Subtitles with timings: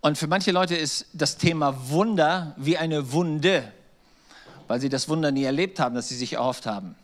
[0.00, 3.72] Und für manche Leute ist das Thema Wunder wie eine Wunde,
[4.68, 6.94] weil sie das Wunder nie erlebt haben, das sie sich erhofft haben.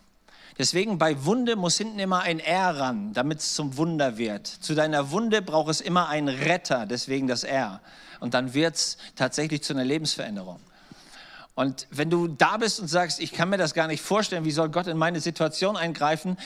[0.58, 4.46] Deswegen bei Wunde muss hinten immer ein R ran, damit es zum Wunder wird.
[4.46, 7.80] Zu deiner Wunde braucht es immer einen Retter, deswegen das R.
[8.20, 10.60] Und dann wird es tatsächlich zu einer Lebensveränderung.
[11.56, 14.50] Und wenn du da bist und sagst, ich kann mir das gar nicht vorstellen, wie
[14.52, 16.36] soll Gott in meine Situation eingreifen?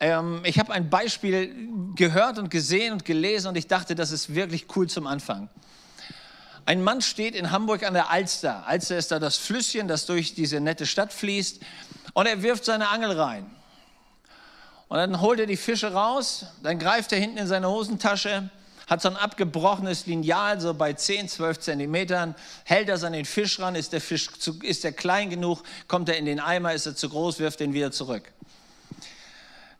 [0.00, 4.34] Ähm, ich habe ein Beispiel gehört und gesehen und gelesen und ich dachte, das ist
[4.34, 5.48] wirklich cool zum Anfang.
[6.66, 8.66] Ein Mann steht in Hamburg an der Alster.
[8.66, 11.60] Alster ist da das Flüsschen, das durch diese nette Stadt fließt.
[12.14, 13.46] Und er wirft seine Angel rein.
[14.88, 18.48] Und dann holt er die Fische raus, dann greift er hinten in seine Hosentasche,
[18.86, 23.58] hat so ein abgebrochenes Lineal, so bei 10, 12 Zentimetern, hält das an den Fisch
[23.58, 26.86] ran, ist der Fisch zu, ist der klein genug, kommt er in den Eimer, ist
[26.86, 28.30] er zu groß, wirft den wieder zurück.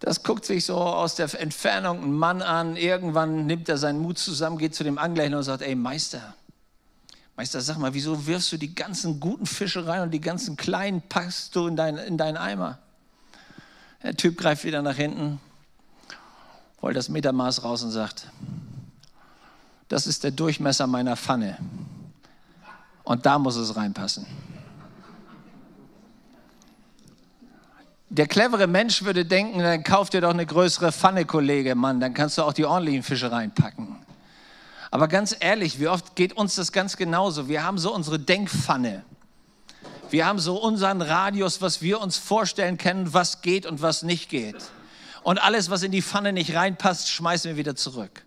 [0.01, 4.19] Das guckt sich so aus der Entfernung ein Mann an, irgendwann nimmt er seinen Mut
[4.19, 6.35] zusammen, geht zu dem Angler hin und sagt, ey Meister,
[7.37, 11.03] Meister, sag mal, wieso wirfst du die ganzen guten Fische rein und die ganzen kleinen
[11.03, 12.79] packst du in, dein, in deinen Eimer?
[14.03, 15.41] Der Typ greift wieder nach hinten,
[16.83, 18.29] holt das Metermaß raus und sagt,
[19.89, 21.59] das ist der Durchmesser meiner Pfanne.
[23.03, 24.27] Und da muss es reinpassen.
[28.17, 32.15] Der clevere Mensch würde denken, dann kauf dir doch eine größere Pfanne, Kollege, Mann, dann
[32.15, 33.97] kannst du auch die ordentlichen Fische reinpacken.
[34.93, 37.49] Aber ganz ehrlich, wie oft geht uns das ganz genauso?
[37.49, 39.03] Wir haben so unsere Denkpfanne.
[40.11, 44.29] Wir haben so unseren Radius, was wir uns vorstellen können, was geht und was nicht
[44.29, 44.63] geht.
[45.25, 48.25] Und alles, was in die Pfanne nicht reinpasst, schmeißen wir wieder zurück.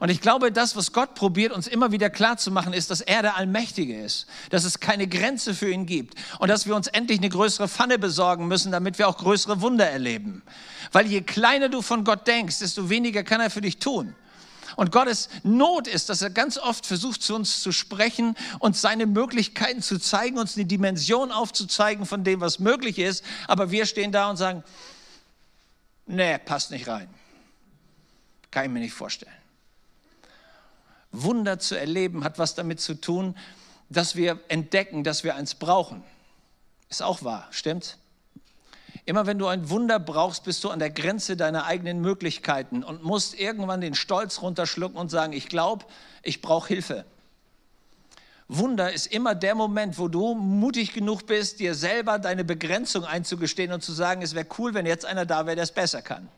[0.00, 3.00] Und ich glaube, das, was Gott probiert, uns immer wieder klar zu machen, ist, dass
[3.00, 6.88] er der Allmächtige ist, dass es keine Grenze für ihn gibt und dass wir uns
[6.88, 10.42] endlich eine größere Pfanne besorgen müssen, damit wir auch größere Wunder erleben.
[10.92, 14.14] Weil je kleiner du von Gott denkst, desto weniger kann er für dich tun.
[14.76, 19.06] Und Gottes Not ist, dass er ganz oft versucht, zu uns zu sprechen, uns seine
[19.06, 23.24] Möglichkeiten zu zeigen, uns eine Dimension aufzuzeigen von dem, was möglich ist.
[23.46, 24.64] Aber wir stehen da und sagen,
[26.06, 27.08] nee, passt nicht rein.
[28.50, 29.43] Kann ich mir nicht vorstellen.
[31.22, 33.36] Wunder zu erleben hat was damit zu tun,
[33.88, 36.02] dass wir entdecken, dass wir eins brauchen.
[36.88, 37.98] Ist auch wahr, stimmt?
[39.06, 43.02] Immer wenn du ein Wunder brauchst, bist du an der Grenze deiner eigenen Möglichkeiten und
[43.02, 45.84] musst irgendwann den Stolz runterschlucken und sagen, ich glaube,
[46.22, 47.04] ich brauche Hilfe.
[48.48, 53.72] Wunder ist immer der Moment, wo du mutig genug bist, dir selber deine Begrenzung einzugestehen
[53.72, 56.28] und zu sagen, es wäre cool, wenn jetzt einer da wäre, der es besser kann.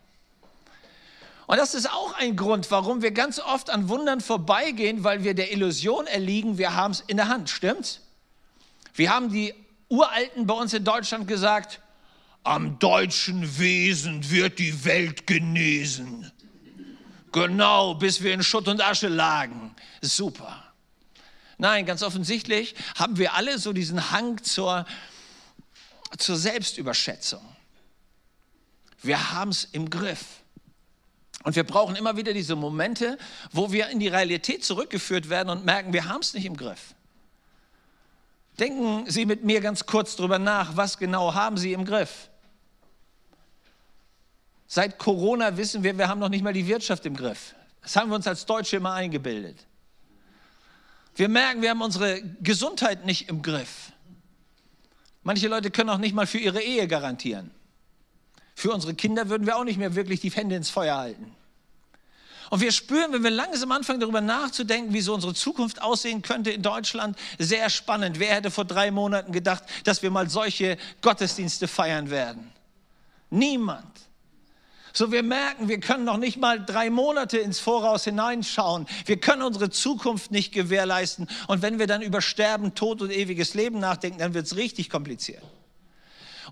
[1.46, 5.34] Und das ist auch ein Grund, warum wir ganz oft an Wundern vorbeigehen, weil wir
[5.34, 8.00] der Illusion erliegen, wir haben es in der Hand, stimmt?
[8.94, 9.54] Wir haben die
[9.88, 11.80] Uralten bei uns in Deutschland gesagt,
[12.42, 16.30] am deutschen Wesen wird die Welt genesen.
[17.32, 19.74] Genau, bis wir in Schutt und Asche lagen.
[20.00, 20.62] Super.
[21.58, 24.86] Nein, ganz offensichtlich haben wir alle so diesen Hang zur,
[26.18, 27.42] zur Selbstüberschätzung.
[29.02, 30.42] Wir haben es im Griff.
[31.46, 33.18] Und wir brauchen immer wieder diese Momente,
[33.52, 36.96] wo wir in die Realität zurückgeführt werden und merken, wir haben es nicht im Griff.
[38.58, 42.30] Denken Sie mit mir ganz kurz darüber nach, was genau haben Sie im Griff?
[44.66, 47.54] Seit Corona wissen wir, wir haben noch nicht mal die Wirtschaft im Griff.
[47.80, 49.68] Das haben wir uns als Deutsche immer eingebildet.
[51.14, 53.92] Wir merken, wir haben unsere Gesundheit nicht im Griff.
[55.22, 57.52] Manche Leute können auch nicht mal für ihre Ehe garantieren.
[58.56, 61.30] Für unsere Kinder würden wir auch nicht mehr wirklich die Hände ins Feuer halten.
[62.48, 66.50] Und wir spüren, wenn wir langsam anfangen, darüber nachzudenken, wie so unsere Zukunft aussehen könnte
[66.50, 68.18] in Deutschland, sehr spannend.
[68.18, 72.50] Wer hätte vor drei Monaten gedacht, dass wir mal solche Gottesdienste feiern werden?
[73.28, 73.84] Niemand.
[74.94, 78.86] So wir merken, wir können noch nicht mal drei Monate ins Voraus hineinschauen.
[79.04, 81.28] Wir können unsere Zukunft nicht gewährleisten.
[81.48, 84.88] Und wenn wir dann über Sterben, Tod und ewiges Leben nachdenken, dann wird es richtig
[84.88, 85.42] kompliziert.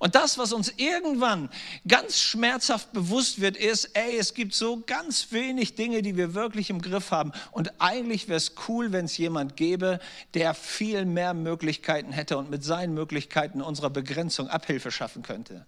[0.05, 1.49] Und das, was uns irgendwann
[1.89, 6.69] ganz schmerzhaft bewusst wird, ist, ey, es gibt so ganz wenig Dinge, die wir wirklich
[6.69, 7.33] im Griff haben.
[7.53, 10.01] Und eigentlich wäre es cool, wenn es jemand gäbe,
[10.35, 15.65] der viel mehr Möglichkeiten hätte und mit seinen Möglichkeiten unserer Begrenzung Abhilfe schaffen könnte.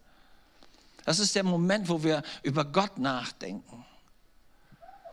[1.07, 3.87] Das ist der Moment, wo wir über Gott nachdenken.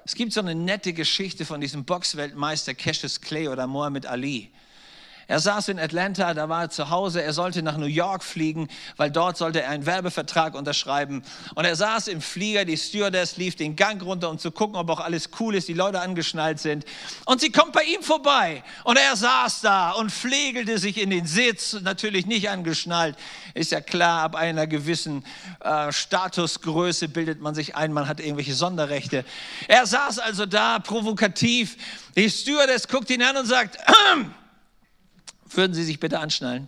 [0.03, 4.51] Es gibt so eine nette Geschichte von diesem Boxweltmeister Cassius Clay oder Muhammad Ali.
[5.28, 8.68] Er saß in Atlanta, da war er zu Hause, er sollte nach New York fliegen,
[8.98, 11.24] weil dort sollte er einen Werbevertrag unterschreiben.
[11.56, 14.90] Und er saß im Flieger, die Stewardess lief den Gang runter, um zu gucken, ob
[14.90, 16.86] auch alles cool ist, die Leute angeschnallt sind.
[17.25, 21.25] Und sie kommt bei ihm vorbei und er saß da und pflegelte sich in den
[21.25, 23.16] Sitz, natürlich nicht angeschnallt.
[23.54, 25.24] Ist ja klar, ab einer gewissen
[25.62, 29.24] äh, Statusgröße bildet man sich ein, man hat irgendwelche Sonderrechte.
[29.68, 31.78] Er saß also da, provokativ.
[32.16, 33.78] Die Stewardess guckt ihn an und sagt,
[35.57, 36.67] würden Sie sich bitte anschnallen?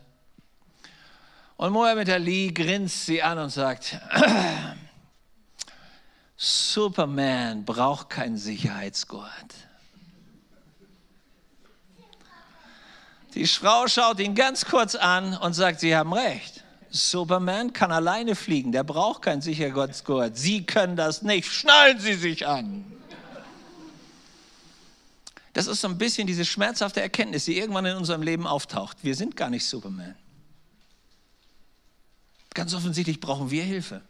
[1.58, 3.98] Und Mohammed Ali grinst sie an und sagt,
[6.36, 9.26] Superman braucht keinen Sicherheitsgurt.
[13.34, 16.64] Die Frau schaut ihn ganz kurz an und sagt, Sie haben recht.
[16.90, 20.38] Superman kann alleine fliegen, der braucht keinen Sicherheitsgurt.
[20.38, 21.52] Sie können das nicht.
[21.52, 22.86] Schnallen Sie sich an.
[25.56, 28.98] Das ist so ein bisschen diese schmerzhafte Erkenntnis, die irgendwann in unserem Leben auftaucht.
[29.04, 30.14] Wir sind gar nicht Superman.
[32.54, 34.02] Ganz offensichtlich brauchen wir Hilfe.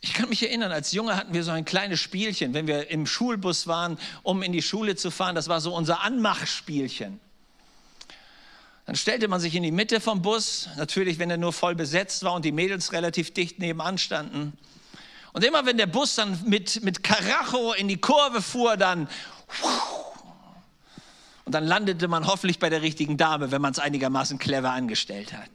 [0.00, 3.06] Ich kann mich erinnern, als Junge hatten wir so ein kleines Spielchen, wenn wir im
[3.06, 5.36] Schulbus waren, um in die Schule zu fahren.
[5.36, 7.20] Das war so unser Anmachspielchen.
[8.84, 12.24] Dann stellte man sich in die Mitte vom Bus, natürlich, wenn er nur voll besetzt
[12.24, 14.58] war und die Mädels relativ dicht nebenan standen.
[15.36, 19.06] Und immer wenn der Bus dann mit, mit Karacho in die Kurve fuhr, dann
[21.44, 25.34] und dann landete man hoffentlich bei der richtigen Dame, wenn man es einigermaßen clever angestellt
[25.34, 25.50] hat.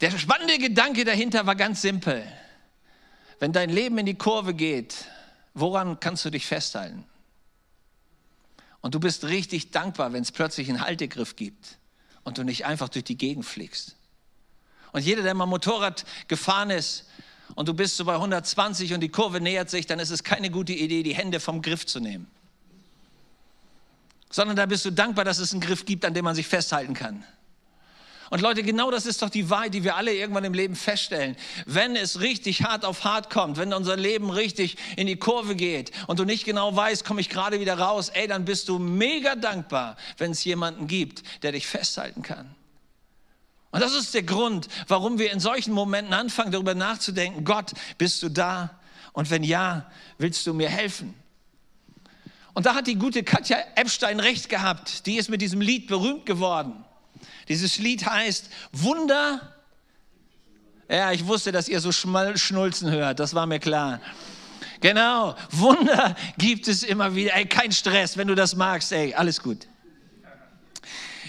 [0.00, 2.24] Der spannende Gedanke dahinter war ganz simpel.
[3.38, 5.04] Wenn dein Leben in die Kurve geht,
[5.52, 7.04] woran kannst du dich festhalten?
[8.80, 11.76] Und du bist richtig dankbar, wenn es plötzlich einen Haltegriff gibt
[12.24, 13.97] und du nicht einfach durch die Gegend fliegst.
[14.92, 17.06] Und jeder, der mal Motorrad gefahren ist
[17.54, 20.50] und du bist so bei 120 und die Kurve nähert sich, dann ist es keine
[20.50, 22.26] gute Idee, die Hände vom Griff zu nehmen.
[24.30, 26.94] Sondern da bist du dankbar, dass es einen Griff gibt, an dem man sich festhalten
[26.94, 27.24] kann.
[28.30, 31.34] Und Leute, genau das ist doch die Wahrheit, die wir alle irgendwann im Leben feststellen.
[31.64, 35.92] Wenn es richtig hart auf hart kommt, wenn unser Leben richtig in die Kurve geht
[36.08, 39.34] und du nicht genau weißt, komme ich gerade wieder raus, ey, dann bist du mega
[39.34, 42.54] dankbar, wenn es jemanden gibt, der dich festhalten kann.
[43.70, 48.22] Und das ist der Grund, warum wir in solchen Momenten anfangen, darüber nachzudenken, Gott, bist
[48.22, 48.70] du da?
[49.12, 51.14] Und wenn ja, willst du mir helfen?
[52.54, 55.06] Und da hat die gute Katja Epstein recht gehabt.
[55.06, 56.84] Die ist mit diesem Lied berühmt geworden.
[57.48, 59.54] Dieses Lied heißt Wunder.
[60.88, 63.20] Ja, ich wusste, dass ihr so Schnulzen hört.
[63.20, 64.00] Das war mir klar.
[64.80, 67.36] Genau, Wunder gibt es immer wieder.
[67.36, 68.92] Ey, kein Stress, wenn du das magst.
[68.92, 69.66] Ey, alles gut.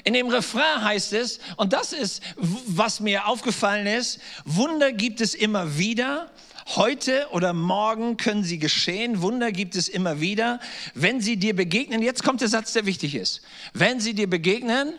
[0.03, 5.33] In dem Refrain heißt es, und das ist, was mir aufgefallen ist, Wunder gibt es
[5.33, 6.31] immer wieder.
[6.75, 9.21] Heute oder morgen können sie geschehen.
[9.21, 10.59] Wunder gibt es immer wieder.
[10.93, 13.41] Wenn sie dir begegnen, jetzt kommt der Satz, der wichtig ist.
[13.73, 14.93] Wenn sie dir begegnen,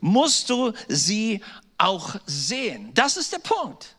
[0.00, 1.42] musst du sie
[1.76, 2.92] auch sehen.
[2.94, 3.94] Das ist der Punkt.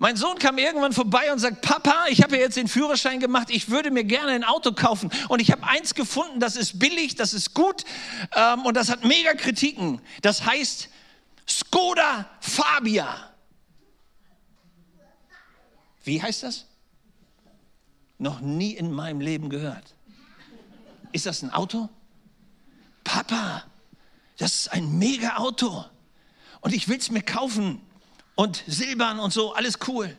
[0.00, 3.48] Mein Sohn kam irgendwann vorbei und sagt, Papa, ich habe ja jetzt den Führerschein gemacht,
[3.50, 5.10] ich würde mir gerne ein Auto kaufen.
[5.28, 7.84] Und ich habe eins gefunden, das ist billig, das ist gut
[8.34, 10.00] ähm, und das hat mega Kritiken.
[10.22, 10.88] Das heißt
[11.46, 13.30] Skoda Fabia.
[16.02, 16.64] Wie heißt das?
[18.16, 19.94] Noch nie in meinem Leben gehört.
[21.12, 21.90] Ist das ein Auto?
[23.04, 23.64] Papa,
[24.38, 25.84] das ist ein mega Auto.
[26.62, 27.82] Und ich will es mir kaufen
[28.40, 30.16] und silbern und so, alles cool.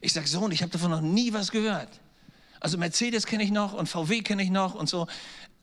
[0.00, 1.88] Ich sage, Sohn, ich habe davon noch nie was gehört.
[2.58, 5.06] Also Mercedes kenne ich noch und VW kenne ich noch und so.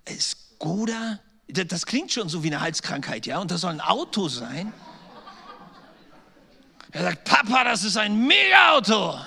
[0.08, 1.20] Skoda,
[1.50, 3.40] das klingt schon so wie eine Halskrankheit, ja?
[3.40, 4.72] Und das soll ein Auto sein.
[6.92, 9.20] Er sagt, Papa, das ist ein Mega-Auto.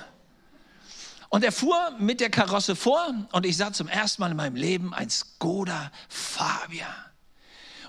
[1.29, 4.57] Und er fuhr mit der Karosse vor und ich sah zum ersten Mal in meinem
[4.57, 6.89] Leben ein Skoda Fabia.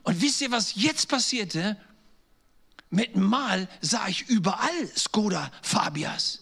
[0.04, 1.78] Und wisst ihr, was jetzt passierte?
[2.94, 6.42] Mit dem Mal sah ich überall Skoda Fabias.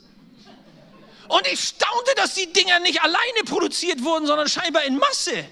[1.30, 5.46] Und ich staunte, dass die Dinger nicht alleine produziert wurden, sondern scheinbar in Masse.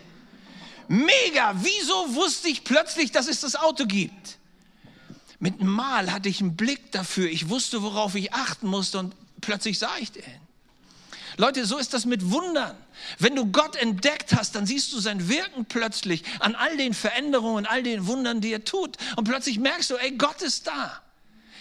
[0.90, 4.40] Mega, wieso wusste ich plötzlich, dass es das Auto gibt?
[5.40, 9.80] Mit Mal hatte ich einen Blick dafür, ich wusste, worauf ich achten musste und plötzlich
[9.80, 10.49] sah ich den.
[11.40, 12.76] Leute, so ist das mit Wundern.
[13.18, 17.66] Wenn du Gott entdeckt hast, dann siehst du sein Wirken plötzlich an all den Veränderungen,
[17.66, 18.98] all den Wundern, die er tut.
[19.16, 21.02] Und plötzlich merkst du, ey, Gott ist da.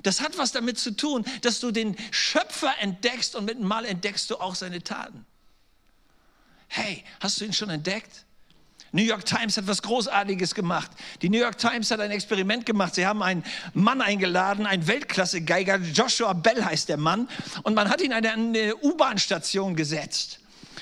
[0.03, 3.85] Das hat was damit zu tun, dass du den Schöpfer entdeckst und mit einem Mal
[3.85, 5.25] entdeckst du auch seine Taten.
[6.67, 8.25] Hey, hast du ihn schon entdeckt?
[8.93, 10.91] New York Times hat was Großartiges gemacht.
[11.21, 12.95] Die New York Times hat ein Experiment gemacht.
[12.95, 17.29] Sie haben einen Mann eingeladen, einen Weltklasse-Geiger, Joshua Bell heißt der Mann,
[17.65, 20.41] und man hat ihn an eine U-Bahn-Station gesetzt.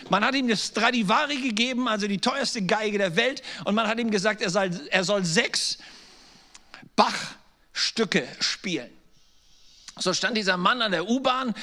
[0.09, 3.99] Man hat ihm eine Stradivari gegeben, also die teuerste Geige der Welt, und man hat
[3.99, 5.79] ihm gesagt, er soll, er soll sechs
[6.95, 8.91] Bach-Stücke spielen.
[9.99, 11.55] So stand dieser Mann an der U-Bahn,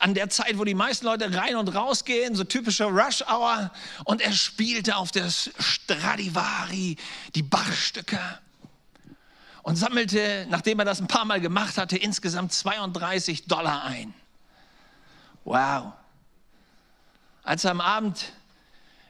[0.00, 3.70] an der Zeit, wo die meisten Leute rein und raus gehen, so typische Rush Hour,
[4.04, 6.96] und er spielte auf das Stradivari
[7.34, 8.20] die Bachstücke
[9.62, 14.14] und sammelte, nachdem er das ein paar Mal gemacht hatte, insgesamt 32 Dollar ein.
[15.44, 15.92] Wow.
[17.42, 18.32] Als er am Abend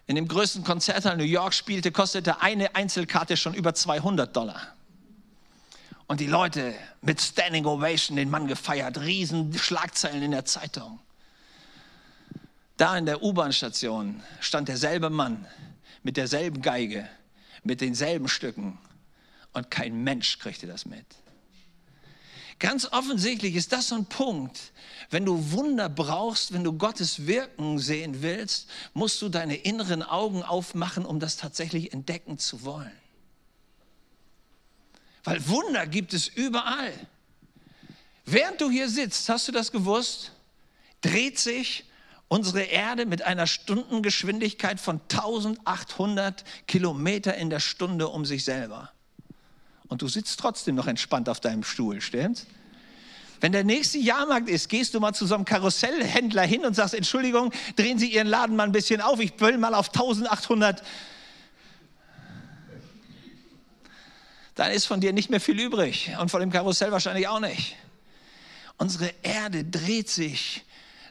[0.07, 4.75] in dem größten Konzertsaal New York spielte, kostete eine Einzelkarte schon über 200 Dollar.
[6.09, 10.99] Und die Leute mit Standing Ovation den Mann gefeiert, riesen Schlagzeilen in der Zeitung.
[12.79, 15.47] Da in der U-Bahn-Station stand derselbe Mann
[16.03, 17.09] mit derselben Geige,
[17.63, 18.79] mit denselben Stücken
[19.53, 21.05] und kein Mensch kriegte das mit.
[22.59, 24.73] Ganz offensichtlich ist das so ein Punkt.
[25.11, 30.43] Wenn du Wunder brauchst, wenn du Gottes Wirken sehen willst, musst du deine inneren Augen
[30.43, 32.91] aufmachen, um das tatsächlich entdecken zu wollen.
[35.29, 36.91] Weil Wunder gibt es überall.
[38.25, 40.33] Während du hier sitzt, hast du das gewusst,
[41.03, 41.85] dreht sich
[42.29, 48.91] unsere Erde mit einer Stundengeschwindigkeit von 1800 Kilometer in der Stunde um sich selber.
[49.89, 52.47] Und du sitzt trotzdem noch entspannt auf deinem Stuhl, stimmt's?
[53.43, 56.95] Wenn der nächste Jahrmarkt ist, gehst du mal zu so einem Karussellhändler hin und sagst,
[56.95, 60.83] Entschuldigung, drehen Sie Ihren Laden mal ein bisschen auf, ich will mal auf 1800
[64.59, 67.77] dann ist von dir nicht mehr viel übrig und von dem Karussell wahrscheinlich auch nicht.
[68.77, 70.65] Unsere Erde dreht sich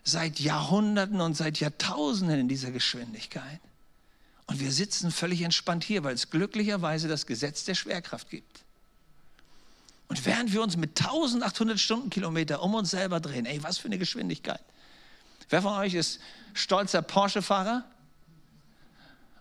[0.03, 3.61] seit Jahrhunderten und seit Jahrtausenden in dieser Geschwindigkeit.
[4.47, 8.65] Und wir sitzen völlig entspannt hier, weil es glücklicherweise das Gesetz der Schwerkraft gibt.
[10.09, 13.97] Und während wir uns mit 1800 Stundenkilometer um uns selber drehen, ey, was für eine
[13.97, 14.61] Geschwindigkeit.
[15.49, 16.19] Wer von euch ist
[16.53, 17.85] stolzer Porsche-Fahrer?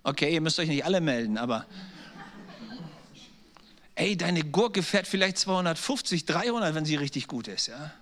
[0.04, 1.66] Okay, ihr müsst euch nicht alle melden, aber
[3.96, 7.92] ey, deine Gurke fährt vielleicht 250, 300, wenn sie richtig gut ist, ja.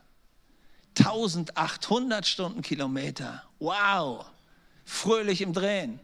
[0.98, 3.42] 1800 Stundenkilometer.
[3.58, 4.26] Wow.
[4.84, 5.98] Fröhlich im Drehen.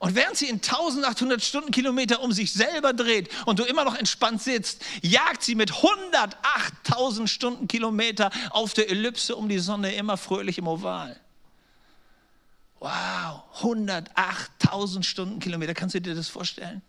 [0.00, 4.40] Und während sie in 1800 Stundenkilometer um sich selber dreht und du immer noch entspannt
[4.40, 10.68] sitzt, jagt sie mit 108.000 Stundenkilometer auf der Ellipse um die Sonne immer fröhlich im
[10.68, 11.18] Oval.
[12.78, 15.74] Wow, 108.000 Stundenkilometer.
[15.74, 16.82] Kannst du dir das vorstellen?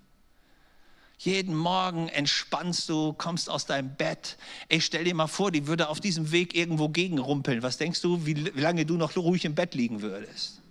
[1.19, 4.38] Jeden Morgen entspannst du, kommst aus deinem Bett.
[4.69, 7.61] Ich stell dir mal vor, die würde auf diesem Weg irgendwo gegenrumpeln.
[7.61, 10.61] Was denkst du, wie, lange du noch ruhig im Bett liegen würdest?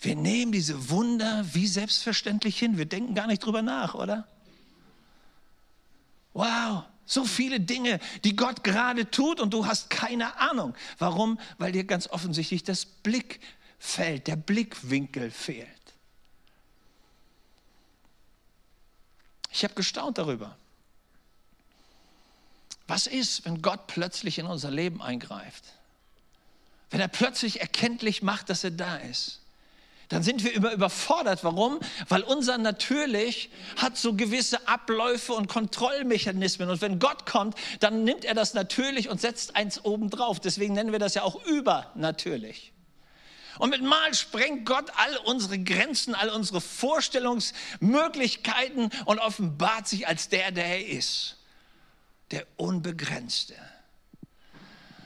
[0.00, 2.78] Wir nehmen diese Wunder wie selbstverständlich hin.
[2.78, 4.26] Wir denken gar nicht drüber nach, oder?
[6.32, 10.74] Wow, so viele Dinge, die Gott gerade tut und du hast keine Ahnung.
[10.98, 11.38] Warum?
[11.58, 15.68] Weil dir ganz offensichtlich das Blickfeld, der Blickwinkel fehlt.
[19.50, 20.56] Ich habe gestaunt darüber.
[22.86, 25.64] Was ist, wenn Gott plötzlich in unser Leben eingreift?
[26.90, 29.40] Wenn er plötzlich erkenntlich macht, dass er da ist?
[30.08, 31.44] Dann sind wir über, überfordert.
[31.44, 31.78] Warum?
[32.08, 36.68] Weil unser natürlich hat so gewisse Abläufe und Kontrollmechanismen.
[36.68, 40.40] Und wenn Gott kommt, dann nimmt er das natürlich und setzt eins obendrauf.
[40.40, 42.72] Deswegen nennen wir das ja auch übernatürlich.
[43.60, 50.30] Und mit Mal sprengt Gott all unsere Grenzen, all unsere Vorstellungsmöglichkeiten und offenbart sich als
[50.30, 51.36] der, der er ist.
[52.30, 53.54] Der Unbegrenzte.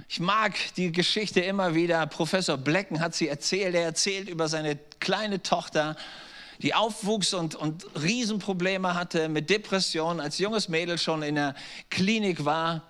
[0.08, 2.06] Ich mag die Geschichte immer wieder.
[2.06, 3.74] Professor Blecken hat sie erzählt.
[3.74, 5.96] Er erzählt über seine kleine Tochter,
[6.58, 11.56] die aufwuchs und, und Riesenprobleme hatte mit Depressionen, als junges Mädel schon in der
[11.90, 12.84] Klinik war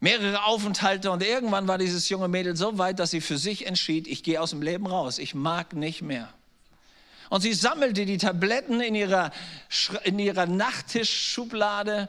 [0.00, 4.06] mehrere Aufenthalte und irgendwann war dieses junge Mädel so weit, dass sie für sich entschied,
[4.06, 6.28] ich gehe aus dem Leben raus, ich mag nicht mehr.
[7.28, 9.32] Und sie sammelte die Tabletten in ihrer,
[10.04, 12.08] in ihrer Nachttischschublade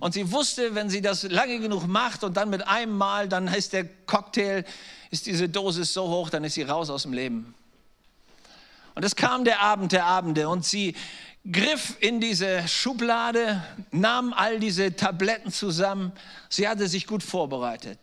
[0.00, 3.48] und sie wusste, wenn sie das lange genug macht und dann mit einem Mal, dann
[3.48, 4.64] ist der Cocktail,
[5.10, 7.54] ist diese Dosis so hoch, dann ist sie raus aus dem Leben.
[8.94, 10.96] Und es kam der Abend der Abende und sie
[11.50, 16.12] griff in diese Schublade, nahm all diese Tabletten zusammen.
[16.48, 17.98] Sie hatte sich gut vorbereitet.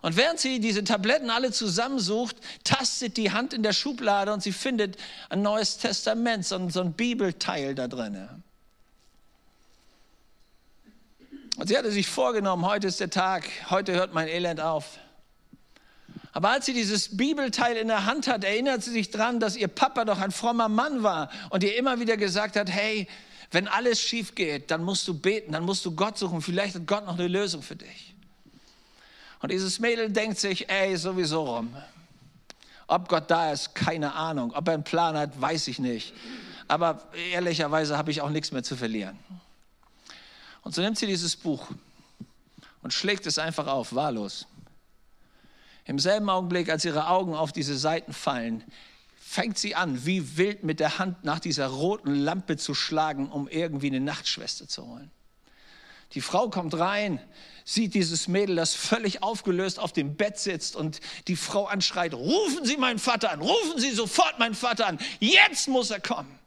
[0.00, 4.52] Und während sie diese Tabletten alle zusammensucht, tastet die Hand in der Schublade und sie
[4.52, 4.96] findet
[5.28, 8.28] ein neues Testament, so ein, so ein Bibelteil da drin.
[11.56, 14.98] Und sie hatte sich vorgenommen, heute ist der Tag, heute hört mein Elend auf.
[16.32, 19.68] Aber als sie dieses Bibelteil in der Hand hat, erinnert sie sich daran, dass ihr
[19.68, 23.06] Papa doch ein frommer Mann war und ihr immer wieder gesagt hat, hey,
[23.50, 26.86] wenn alles schief geht, dann musst du beten, dann musst du Gott suchen, vielleicht hat
[26.86, 28.14] Gott noch eine Lösung für dich.
[29.40, 31.76] Und dieses Mädel denkt sich, ey, sowieso rum.
[32.86, 34.52] Ob Gott da ist, keine Ahnung.
[34.54, 36.14] Ob er einen Plan hat, weiß ich nicht.
[36.68, 39.18] Aber ehrlicherweise habe ich auch nichts mehr zu verlieren.
[40.62, 41.68] Und so nimmt sie dieses Buch
[42.82, 44.46] und schlägt es einfach auf, wahllos.
[45.84, 48.62] Im selben Augenblick, als ihre Augen auf diese Seiten fallen,
[49.18, 53.48] fängt sie an, wie wild mit der Hand nach dieser roten Lampe zu schlagen, um
[53.48, 55.10] irgendwie eine Nachtschwester zu holen.
[56.12, 57.18] Die Frau kommt rein,
[57.64, 62.66] sieht dieses Mädel, das völlig aufgelöst auf dem Bett sitzt und die Frau anschreit, rufen
[62.66, 66.38] Sie meinen Vater an, rufen Sie sofort meinen Vater an, jetzt muss er kommen.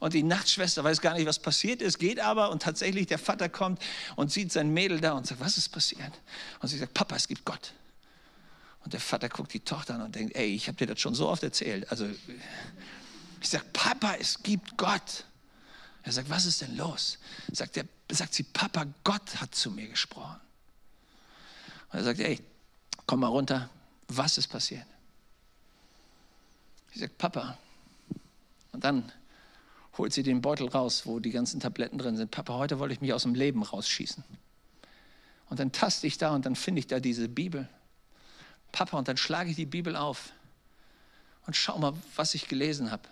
[0.00, 3.48] Und die Nachtschwester weiß gar nicht, was passiert ist, geht aber und tatsächlich der Vater
[3.48, 3.80] kommt
[4.16, 6.12] und sieht sein Mädel da und sagt, was ist passiert?
[6.60, 7.72] Und sie sagt, Papa, es gibt Gott.
[8.84, 11.14] Und der Vater guckt die Tochter an und denkt, ey, ich habe dir das schon
[11.14, 11.90] so oft erzählt.
[11.90, 12.06] Also
[13.40, 15.24] ich sage, Papa, es gibt Gott.
[16.02, 17.18] Er sagt, was ist denn los?
[17.50, 20.38] Sagt, der, sagt sie, Papa, Gott hat zu mir gesprochen.
[21.90, 22.38] Und er sagt, ey,
[23.06, 23.70] komm mal runter,
[24.08, 24.86] was ist passiert?
[26.92, 27.56] Ich sage, Papa.
[28.72, 29.10] Und dann
[29.96, 32.30] holt sie den Beutel raus, wo die ganzen Tabletten drin sind.
[32.30, 34.22] Papa, heute wollte ich mich aus dem Leben rausschießen.
[35.48, 37.68] Und dann taste ich da und dann finde ich da diese Bibel.
[38.74, 40.32] Papa, und dann schlage ich die Bibel auf
[41.46, 43.08] und schau mal, was ich gelesen habe.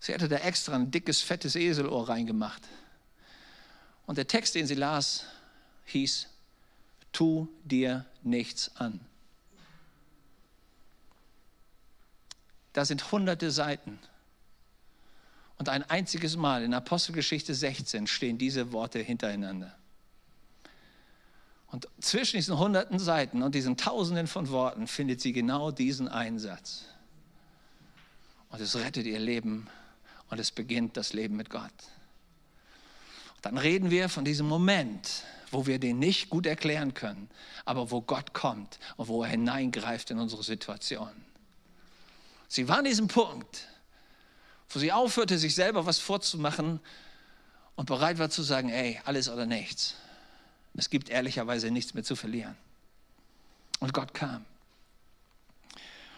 [0.00, 2.62] Sie hatte da extra ein dickes, fettes Eselohr reingemacht.
[4.06, 5.26] Und der Text, den sie las,
[5.86, 6.26] hieß,
[7.12, 8.98] tu dir nichts an.
[12.72, 14.00] Da sind hunderte Seiten.
[15.56, 19.78] Und ein einziges Mal in Apostelgeschichte 16 stehen diese Worte hintereinander.
[21.74, 26.84] Und zwischen diesen hunderten Seiten und diesen Tausenden von Worten findet sie genau diesen Einsatz.
[28.50, 29.66] Und es rettet ihr Leben
[30.30, 31.72] und es beginnt das Leben mit Gott.
[33.42, 37.28] Dann reden wir von diesem Moment, wo wir den nicht gut erklären können,
[37.64, 41.10] aber wo Gott kommt und wo er hineingreift in unsere Situation.
[42.46, 43.66] Sie war an diesem Punkt,
[44.68, 46.78] wo sie aufhörte, sich selber was vorzumachen
[47.74, 49.96] und bereit war zu sagen, ey, alles oder nichts.
[50.76, 52.56] Es gibt ehrlicherweise nichts mehr zu verlieren.
[53.80, 54.44] Und Gott kam.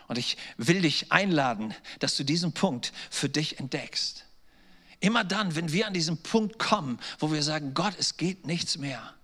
[0.09, 4.25] Und ich will dich einladen, dass du diesen Punkt für dich entdeckst.
[5.01, 8.79] Immer dann, wenn wir an diesen Punkt kommen, wo wir sagen, Gott, es geht nichts
[8.79, 9.15] mehr.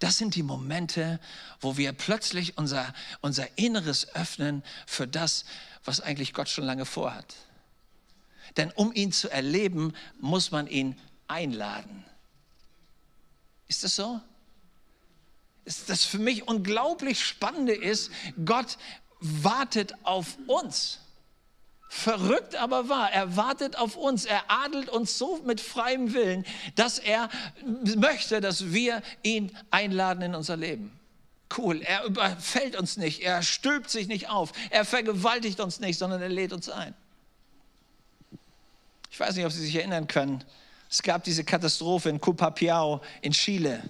[0.00, 1.20] Das sind die Momente,
[1.60, 5.44] wo wir plötzlich unser, unser Inneres öffnen für das,
[5.84, 7.34] was eigentlich Gott schon lange vorhat.
[8.56, 12.04] Denn um ihn zu erleben, muss man ihn einladen.
[13.66, 14.20] Ist das so?
[15.86, 18.10] Das für mich unglaublich Spannende ist,
[18.44, 18.78] Gott
[19.20, 21.00] wartet auf uns.
[21.90, 26.98] Verrückt aber wahr, er wartet auf uns, er adelt uns so mit freiem Willen, dass
[26.98, 27.30] er
[27.96, 30.92] möchte, dass wir ihn einladen in unser Leben.
[31.56, 36.20] Cool, er überfällt uns nicht, er stülpt sich nicht auf, er vergewaltigt uns nicht, sondern
[36.20, 36.94] er lädt uns ein.
[39.10, 40.44] Ich weiß nicht, ob Sie sich erinnern können,
[40.90, 43.82] es gab diese Katastrophe in Cupapiao in Chile.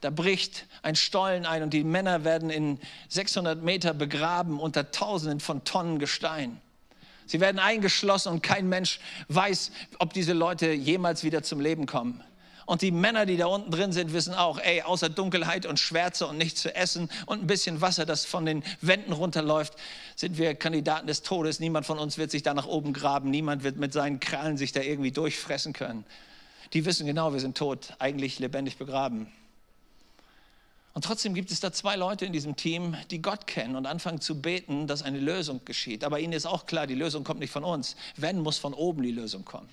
[0.00, 2.78] Da bricht ein Stollen ein und die Männer werden in
[3.08, 6.60] 600 Meter begraben unter Tausenden von Tonnen Gestein.
[7.26, 12.22] Sie werden eingeschlossen und kein Mensch weiß, ob diese Leute jemals wieder zum Leben kommen.
[12.66, 16.26] Und die Männer, die da unten drin sind, wissen auch, ey, außer Dunkelheit und Schwärze
[16.26, 19.74] und nichts zu essen und ein bisschen Wasser, das von den Wänden runterläuft,
[20.16, 21.60] sind wir Kandidaten des Todes.
[21.60, 23.30] Niemand von uns wird sich da nach oben graben.
[23.30, 26.04] Niemand wird mit seinen Krallen sich da irgendwie durchfressen können.
[26.72, 29.30] Die wissen genau, wir sind tot, eigentlich lebendig begraben.
[30.94, 34.20] Und trotzdem gibt es da zwei Leute in diesem Team, die Gott kennen und anfangen
[34.20, 36.04] zu beten, dass eine Lösung geschieht.
[36.04, 37.96] Aber ihnen ist auch klar, die Lösung kommt nicht von uns.
[38.16, 39.68] Wenn, muss von oben die Lösung kommen.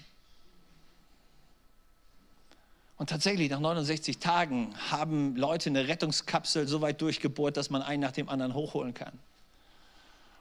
[2.97, 8.01] Und tatsächlich, nach 69 Tagen haben Leute eine Rettungskapsel so weit durchgebohrt, dass man einen
[8.01, 9.13] nach dem anderen hochholen kann.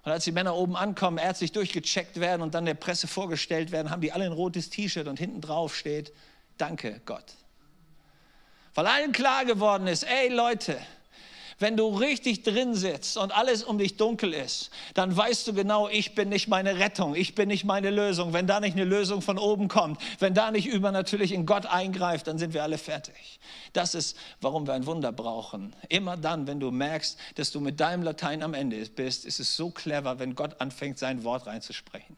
[0.03, 3.91] Und als die Männer oben ankommen, ärztlich durchgecheckt werden und dann der Presse vorgestellt werden,
[3.91, 6.13] haben die alle ein rotes T-Shirt und hinten drauf steht,
[6.57, 7.35] danke Gott.
[8.75, 10.79] Weil allen klar geworden ist, ey Leute,
[11.61, 15.89] wenn du richtig drin sitzt und alles um dich dunkel ist, dann weißt du genau,
[15.89, 18.33] ich bin nicht meine Rettung, ich bin nicht meine Lösung.
[18.33, 22.27] Wenn da nicht eine Lösung von oben kommt, wenn da nicht übernatürlich in Gott eingreift,
[22.27, 23.41] dann sind wir alle fertig.
[23.75, 25.77] Das ist, warum wir ein Wunder brauchen.
[25.91, 29.55] Immer dann, wenn du merkst, dass du mit deinem Latein am Ende bist, ist es
[29.55, 32.17] so clever, wenn Gott anfängt, sein Wort reinzusprechen.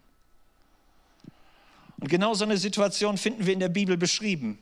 [1.99, 4.61] Und genau so eine Situation finden wir in der Bibel beschrieben.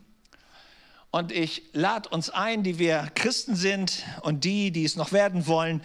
[1.10, 5.46] Und ich lade uns ein, die wir Christen sind und die, die es noch werden
[5.46, 5.82] wollen.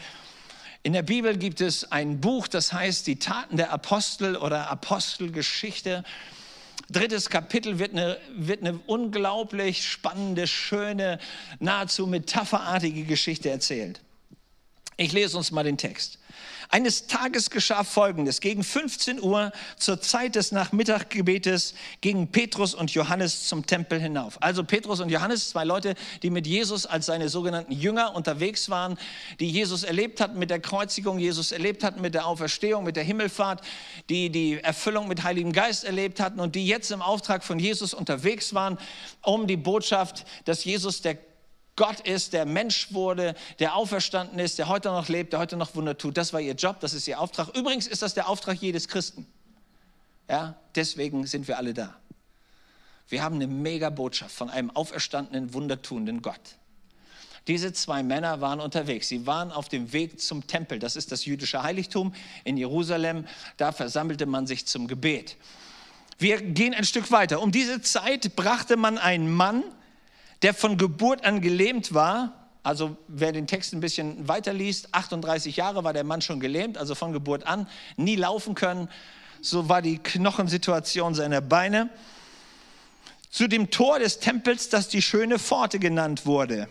[0.83, 6.03] In der Bibel gibt es ein Buch, das heißt Die Taten der Apostel oder Apostelgeschichte.
[6.91, 11.17] Drittes Kapitel wird eine, wird eine unglaublich spannende, schöne,
[11.59, 14.01] nahezu metapherartige Geschichte erzählt.
[14.95, 16.19] Ich lese uns mal den Text.
[16.75, 18.41] Eines Tages geschah Folgendes.
[18.41, 24.43] Gegen 15 Uhr zur Zeit des Nachmittaggebetes gingen Petrus und Johannes zum Tempel hinauf.
[24.43, 28.97] Also Petrus und Johannes, zwei Leute, die mit Jesus als seine sogenannten Jünger unterwegs waren,
[29.39, 33.05] die Jesus erlebt hatten mit der Kreuzigung, Jesus erlebt hatten mit der Auferstehung, mit der
[33.05, 33.61] Himmelfahrt,
[34.09, 37.93] die die Erfüllung mit Heiligem Geist erlebt hatten und die jetzt im Auftrag von Jesus
[37.93, 38.77] unterwegs waren,
[39.23, 41.17] um die Botschaft, dass Jesus der
[41.75, 45.75] Gott ist, der Mensch wurde, der auferstanden ist, der heute noch lebt, der heute noch
[45.75, 46.15] Wunder tut.
[46.15, 47.49] Das war ihr Job, das ist ihr Auftrag.
[47.55, 49.25] Übrigens ist das der Auftrag jedes Christen.
[50.29, 51.95] Ja, deswegen sind wir alle da.
[53.09, 56.39] Wir haben eine mega Botschaft von einem auferstandenen, wundertuenden Gott.
[57.47, 59.07] Diese zwei Männer waren unterwegs.
[59.07, 60.79] Sie waren auf dem Weg zum Tempel.
[60.79, 63.25] Das ist das jüdische Heiligtum in Jerusalem.
[63.57, 65.37] Da versammelte man sich zum Gebet.
[66.17, 67.41] Wir gehen ein Stück weiter.
[67.41, 69.63] Um diese Zeit brachte man einen Mann,
[70.41, 72.47] der von Geburt an gelähmt war.
[72.63, 76.95] Also wer den Text ein bisschen weiterliest, 38 Jahre war der Mann schon gelähmt, also
[76.95, 78.89] von Geburt an, nie laufen können.
[79.41, 81.89] So war die Knochensituation seiner Beine.
[83.29, 86.67] Zu dem Tor des Tempels, das die schöne Pforte genannt wurde.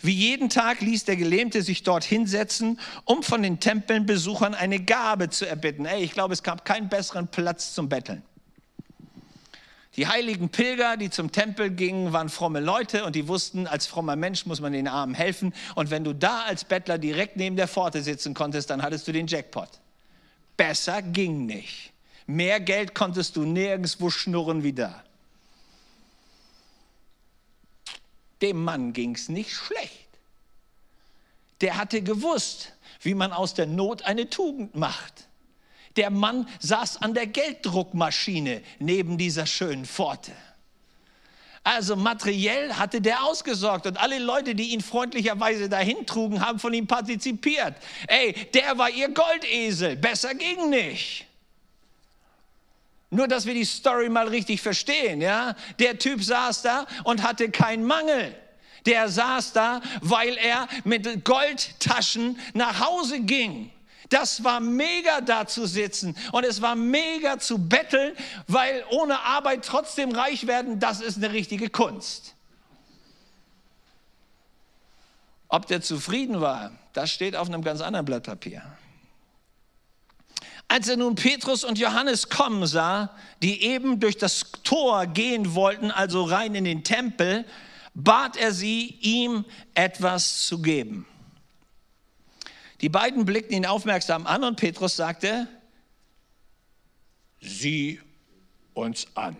[0.00, 5.30] Wie jeden Tag ließ der Gelähmte sich dort hinsetzen, um von den Tempelbesuchern eine Gabe
[5.30, 5.86] zu erbitten.
[5.86, 8.22] Ey, ich glaube, es gab keinen besseren Platz zum Betteln.
[9.96, 14.16] Die heiligen Pilger, die zum Tempel gingen, waren fromme Leute und die wussten, als frommer
[14.16, 15.54] Mensch muss man den Armen helfen.
[15.76, 19.12] Und wenn du da als Bettler direkt neben der Pforte sitzen konntest, dann hattest du
[19.12, 19.68] den Jackpot.
[20.56, 21.92] Besser ging nicht.
[22.26, 25.04] Mehr Geld konntest du nirgendwo schnurren wie da.
[28.42, 30.08] Dem Mann ging es nicht schlecht.
[31.60, 35.28] Der hatte gewusst, wie man aus der Not eine Tugend macht.
[35.96, 40.32] Der Mann saß an der Gelddruckmaschine neben dieser schönen Pforte.
[41.62, 46.74] Also materiell hatte der ausgesorgt und alle Leute, die ihn freundlicherweise dahin trugen, haben von
[46.74, 47.74] ihm partizipiert.
[48.06, 51.24] Ey, der war ihr Goldesel, besser ging nicht.
[53.08, 55.54] Nur, dass wir die Story mal richtig verstehen, ja?
[55.78, 58.34] Der Typ saß da und hatte keinen Mangel.
[58.84, 63.70] Der saß da, weil er mit Goldtaschen nach Hause ging.
[64.08, 68.14] Das war mega da zu sitzen und es war mega zu betteln,
[68.46, 72.34] weil ohne Arbeit trotzdem reich werden, das ist eine richtige Kunst.
[75.48, 78.62] Ob der zufrieden war, das steht auf einem ganz anderen Blatt Papier.
[80.68, 83.10] Als er nun Petrus und Johannes kommen sah,
[83.42, 87.44] die eben durch das Tor gehen wollten, also rein in den Tempel,
[87.94, 91.06] bat er sie, ihm etwas zu geben.
[92.80, 95.48] Die beiden blickten ihn aufmerksam an und Petrus sagte,
[97.40, 98.00] sieh
[98.74, 99.36] uns an.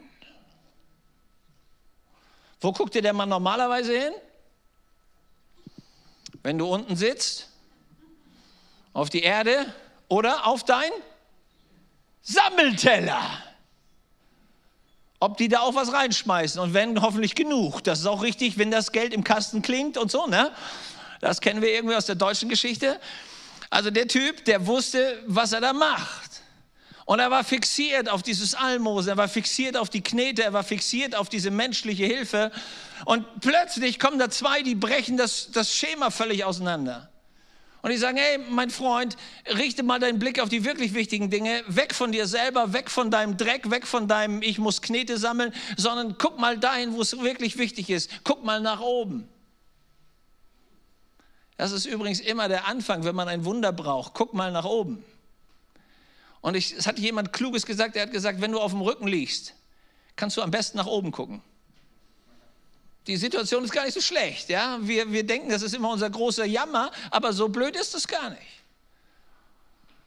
[2.61, 4.13] Wo guckt dir der Mann normalerweise hin?
[6.43, 7.51] Wenn du unten sitzt,
[8.95, 9.67] auf die Erde
[10.09, 10.91] oder auf dein
[12.23, 13.21] Sammelteller.
[15.21, 17.83] Ob die da auch was reinschmeißen und wenn, hoffentlich genug.
[17.83, 20.53] Das ist auch richtig, wenn das Geld im Kasten klingt und so, ne?
[21.25, 23.01] Das kennen wir irgendwie aus der deutschen Geschichte.
[23.71, 26.43] Also der Typ, der wusste, was er da macht.
[27.07, 30.65] Und er war fixiert auf dieses Almosen, er war fixiert auf die Knete, er war
[30.65, 32.53] fixiert auf diese menschliche Hilfe.
[33.07, 37.09] Und plötzlich kommen da zwei, die brechen das, das Schema völlig auseinander.
[37.81, 39.17] Und die sagen, hey, mein Freund,
[39.49, 43.11] richte mal deinen Blick auf die wirklich wichtigen Dinge, weg von dir selber, weg von
[43.11, 47.19] deinem Dreck, weg von deinem Ich muss Knete sammeln, sondern guck mal dahin, wo es
[47.19, 48.11] wirklich wichtig ist.
[48.25, 49.27] Guck mal nach oben.
[51.57, 54.15] Das ist übrigens immer der Anfang, wenn man ein Wunder braucht.
[54.15, 55.05] Guck mal nach oben.
[56.41, 59.07] Und ich, es hat jemand Kluges gesagt, er hat gesagt, wenn du auf dem Rücken
[59.07, 59.55] liegst,
[60.17, 61.41] kannst du am besten nach oben gucken.
[63.07, 64.49] Die Situation ist gar nicht so schlecht.
[64.49, 64.79] Ja?
[64.81, 68.31] Wir, wir denken, das ist immer unser großer Jammer, aber so blöd ist es gar
[68.31, 68.43] nicht.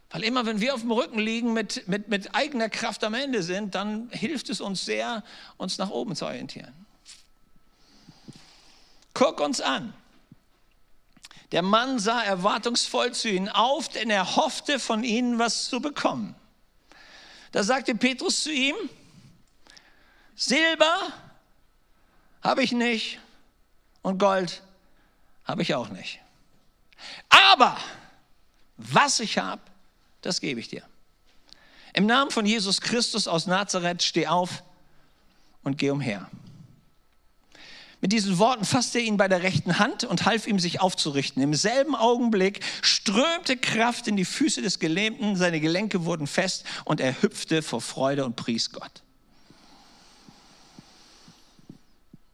[0.09, 3.43] Weil immer, wenn wir auf dem Rücken liegen, mit, mit, mit eigener Kraft am Ende
[3.43, 5.23] sind, dann hilft es uns sehr,
[5.57, 6.73] uns nach oben zu orientieren.
[9.13, 9.93] Guck uns an.
[11.51, 16.35] Der Mann sah erwartungsvoll zu ihnen auf, denn er hoffte von ihnen was zu bekommen.
[17.51, 18.75] Da sagte Petrus zu ihm,
[20.35, 21.13] Silber
[22.41, 23.19] habe ich nicht
[24.01, 24.61] und Gold
[25.45, 26.19] habe ich auch nicht.
[27.29, 27.77] Aber
[28.77, 29.61] was ich habe,
[30.21, 30.83] das gebe ich dir.
[31.93, 34.63] Im Namen von Jesus Christus aus Nazareth steh auf
[35.63, 36.29] und geh umher.
[37.99, 41.41] Mit diesen Worten fasste er ihn bei der rechten Hand und half ihm, sich aufzurichten.
[41.41, 46.99] Im selben Augenblick strömte Kraft in die Füße des Gelähmten, seine Gelenke wurden fest und
[46.99, 49.01] er hüpfte vor Freude und pries Gott.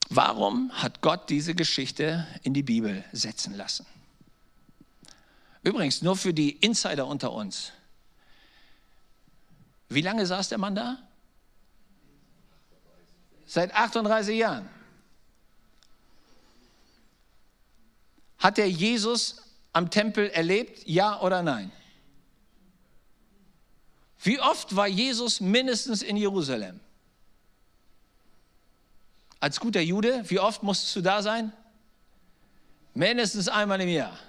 [0.10, 3.86] Warum hat Gott diese Geschichte in die Bibel setzen lassen?
[5.64, 7.72] Übrigens, nur für die Insider unter uns.
[9.88, 10.98] Wie lange saß der Mann da?
[13.46, 14.70] Seit 38 Jahren.
[18.44, 19.38] Hat er Jesus
[19.72, 20.86] am Tempel erlebt?
[20.86, 21.72] Ja oder nein?
[24.22, 26.82] Wie oft war Jesus mindestens in Jerusalem?
[29.40, 31.54] Als guter Jude, wie oft musstest du da sein?
[32.94, 34.20] Mindestens einmal im Jahr.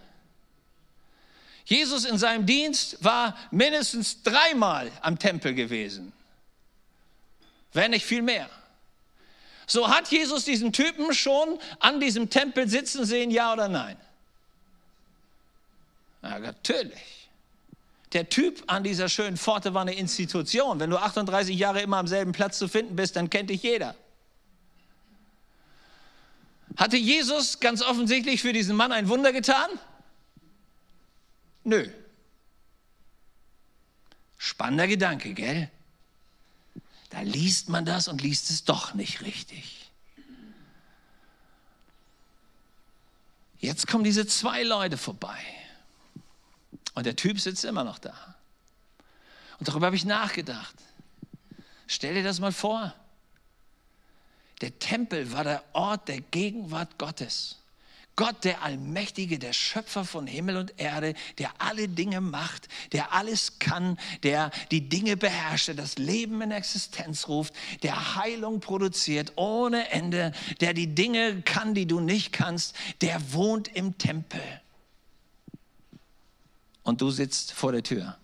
[1.64, 6.12] Jesus in seinem Dienst war mindestens dreimal am Tempel gewesen,
[7.72, 8.48] wenn nicht viel mehr.
[9.66, 13.96] So hat Jesus diesen Typen schon an diesem Tempel sitzen sehen, ja oder nein?
[16.24, 17.28] Ja, natürlich.
[18.14, 20.80] Der Typ an dieser schönen Pforte war eine Institution.
[20.80, 23.94] Wenn du 38 Jahre immer am selben Platz zu finden bist, dann kennt dich jeder.
[26.76, 29.68] Hatte Jesus ganz offensichtlich für diesen Mann ein Wunder getan?
[31.62, 31.88] Nö.
[34.38, 35.70] Spannender Gedanke, gell?
[37.10, 39.90] Da liest man das und liest es doch nicht richtig.
[43.58, 45.38] Jetzt kommen diese zwei Leute vorbei.
[46.94, 48.14] Und der Typ sitzt immer noch da.
[49.58, 50.74] Und darüber habe ich nachgedacht.
[51.86, 52.94] Stell dir das mal vor.
[54.60, 57.58] Der Tempel war der Ort der Gegenwart Gottes.
[58.16, 63.58] Gott, der Allmächtige, der Schöpfer von Himmel und Erde, der alle Dinge macht, der alles
[63.58, 67.52] kann, der die Dinge beherrscht, der das Leben in Existenz ruft,
[67.82, 73.66] der Heilung produziert ohne Ende, der die Dinge kann, die du nicht kannst, der wohnt
[73.68, 74.40] im Tempel.
[76.84, 78.16] Und du sitzt vor der Tür.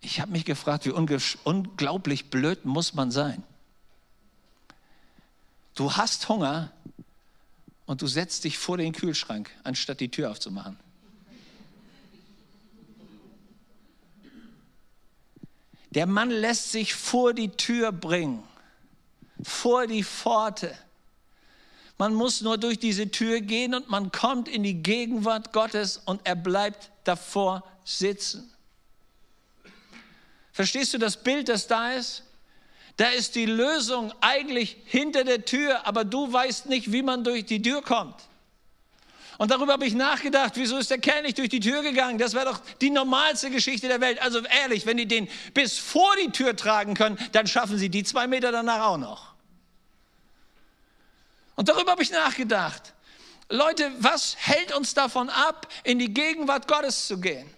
[0.00, 3.42] Ich habe mich gefragt, wie unglaublich blöd muss man sein.
[5.74, 6.72] Du hast Hunger
[7.84, 10.78] und du setzt dich vor den Kühlschrank, anstatt die Tür aufzumachen.
[15.90, 18.42] Der Mann lässt sich vor die Tür bringen,
[19.42, 20.76] vor die Pforte.
[21.98, 26.20] Man muss nur durch diese Tür gehen und man kommt in die Gegenwart Gottes und
[26.24, 28.52] er bleibt davor sitzen.
[30.52, 32.22] Verstehst du das Bild, das da ist?
[32.96, 37.44] Da ist die Lösung eigentlich hinter der Tür, aber du weißt nicht, wie man durch
[37.44, 38.14] die Tür kommt.
[39.38, 42.16] Und darüber habe ich nachgedacht, wieso ist der Kerl nicht durch die Tür gegangen?
[42.16, 44.20] Das wäre doch die normalste Geschichte der Welt.
[44.22, 48.02] Also ehrlich, wenn die den bis vor die Tür tragen können, dann schaffen sie die
[48.02, 49.35] zwei Meter danach auch noch.
[51.56, 52.94] Und darüber habe ich nachgedacht.
[53.48, 57.48] Leute, was hält uns davon ab, in die Gegenwart Gottes zu gehen?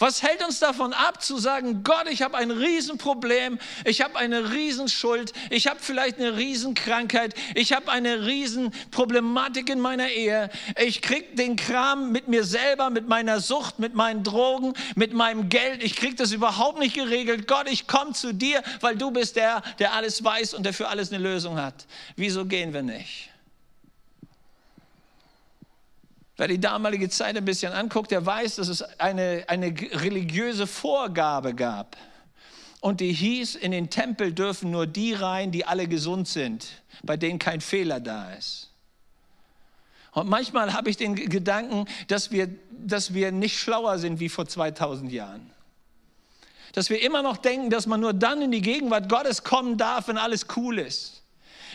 [0.00, 4.50] Was hält uns davon ab zu sagen, Gott, ich habe ein Riesenproblem, ich habe eine
[4.50, 10.48] Riesenschuld, ich habe vielleicht eine Riesenkrankheit, ich habe eine Riesenproblematik in meiner Ehe,
[10.82, 15.50] ich krieg den Kram mit mir selber, mit meiner Sucht, mit meinen Drogen, mit meinem
[15.50, 17.46] Geld, ich krieg das überhaupt nicht geregelt.
[17.46, 20.88] Gott, ich komme zu dir, weil du bist der, der alles weiß und der für
[20.88, 21.86] alles eine Lösung hat.
[22.16, 23.29] Wieso gehen wir nicht?
[26.40, 31.54] Wer die damalige Zeit ein bisschen anguckt, der weiß, dass es eine, eine religiöse Vorgabe
[31.54, 31.98] gab.
[32.80, 36.66] Und die hieß, in den Tempel dürfen nur die rein, die alle gesund sind,
[37.02, 38.70] bei denen kein Fehler da ist.
[40.12, 44.48] Und manchmal habe ich den Gedanken, dass wir, dass wir nicht schlauer sind wie vor
[44.48, 45.50] 2000 Jahren.
[46.72, 50.08] Dass wir immer noch denken, dass man nur dann in die Gegenwart Gottes kommen darf,
[50.08, 51.20] wenn alles cool ist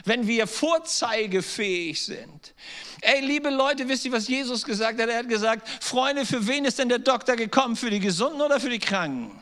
[0.03, 2.53] wenn wir vorzeigefähig sind.
[3.01, 5.09] Ey, liebe Leute, wisst ihr, was Jesus gesagt hat?
[5.09, 7.75] Er hat gesagt, Freunde, für wen ist denn der Doktor gekommen?
[7.75, 9.39] Für die Gesunden oder für die Kranken?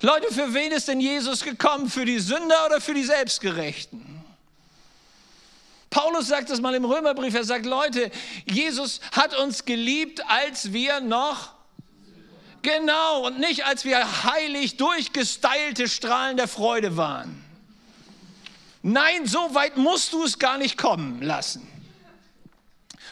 [0.00, 1.88] Leute, für wen ist denn Jesus gekommen?
[1.88, 4.24] Für die Sünder oder für die Selbstgerechten?
[5.90, 7.34] Paulus sagt das mal im Römerbrief.
[7.34, 8.10] Er sagt, Leute,
[8.44, 11.56] Jesus hat uns geliebt, als wir noch
[12.66, 17.44] Genau, und nicht als wir heilig durchgestylte Strahlen der Freude waren.
[18.82, 21.68] Nein, so weit musst du es gar nicht kommen lassen.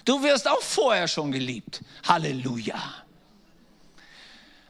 [0.04, 1.80] Du wirst auch vorher schon geliebt.
[2.06, 3.04] Halleluja.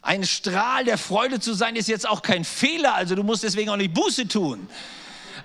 [0.02, 3.70] Ein Strahl der Freude zu sein ist jetzt auch kein Fehler, also du musst deswegen
[3.70, 4.68] auch nicht Buße tun.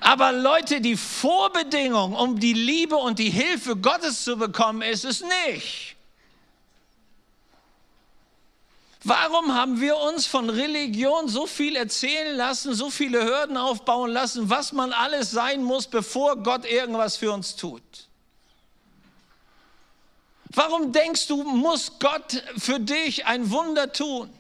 [0.02, 5.22] Aber Leute, die Vorbedingung, um die Liebe und die Hilfe Gottes zu bekommen, ist es
[5.22, 5.96] nicht.
[9.04, 14.50] Warum haben wir uns von Religion so viel erzählen lassen, so viele Hürden aufbauen lassen,
[14.50, 18.09] was man alles sein muss, bevor Gott irgendwas für uns tut?
[20.50, 24.34] Warum denkst du, muss Gott für dich ein Wunder tun?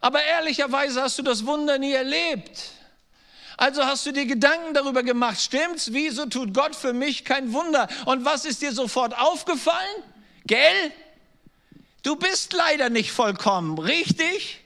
[0.00, 2.70] Aber ehrlicherweise hast du das Wunder nie erlebt.
[3.56, 5.92] Also hast du dir Gedanken darüber gemacht, stimmt's?
[5.92, 7.88] Wieso tut Gott für mich kein Wunder?
[8.06, 10.02] Und was ist dir sofort aufgefallen?
[10.46, 10.92] Gell?
[12.02, 14.60] Du bist leider nicht vollkommen, richtig?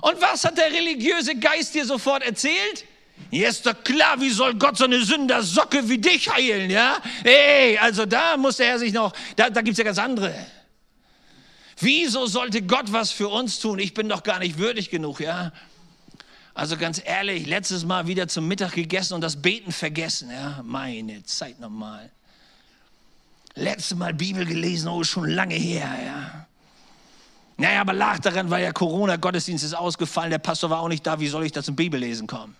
[0.00, 2.84] Und was hat der religiöse Geist dir sofort erzählt?
[3.30, 6.96] Ist doch klar, wie soll Gott so eine Sündersocke wie dich heilen, ja?
[7.24, 10.34] Ey, also da muss er sich noch, da, da gibt es ja ganz andere.
[11.78, 13.78] Wieso sollte Gott was für uns tun?
[13.78, 15.52] Ich bin doch gar nicht würdig genug, ja?
[16.54, 20.60] Also ganz ehrlich, letztes Mal wieder zum Mittag gegessen und das Beten vergessen, ja?
[20.62, 22.10] Meine Zeit nochmal.
[23.54, 26.46] Letztes Mal Bibel gelesen, oh, schon lange her, ja?
[27.56, 31.06] Naja, aber lag daran, weil ja Corona, Gottesdienst ist ausgefallen, der Pastor war auch nicht
[31.06, 32.56] da, wie soll ich da zum Bibellesen kommen?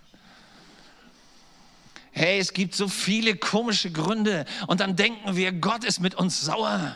[2.15, 6.39] Hey, es gibt so viele komische Gründe und dann denken wir, Gott ist mit uns
[6.41, 6.95] sauer.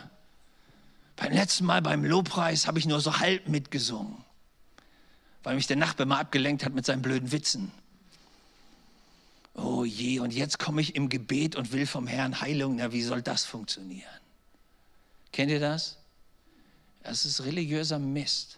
[1.16, 4.16] Beim letzten Mal beim Lobpreis habe ich nur so halb mitgesungen,
[5.42, 7.72] weil mich der Nachbar mal abgelenkt hat mit seinen blöden Witzen.
[9.54, 12.76] Oh je, und jetzt komme ich im Gebet und will vom Herrn Heilung.
[12.76, 14.06] Na, wie soll das funktionieren?
[15.32, 15.96] Kennt ihr das?
[17.02, 18.57] Das ist religiöser Mist.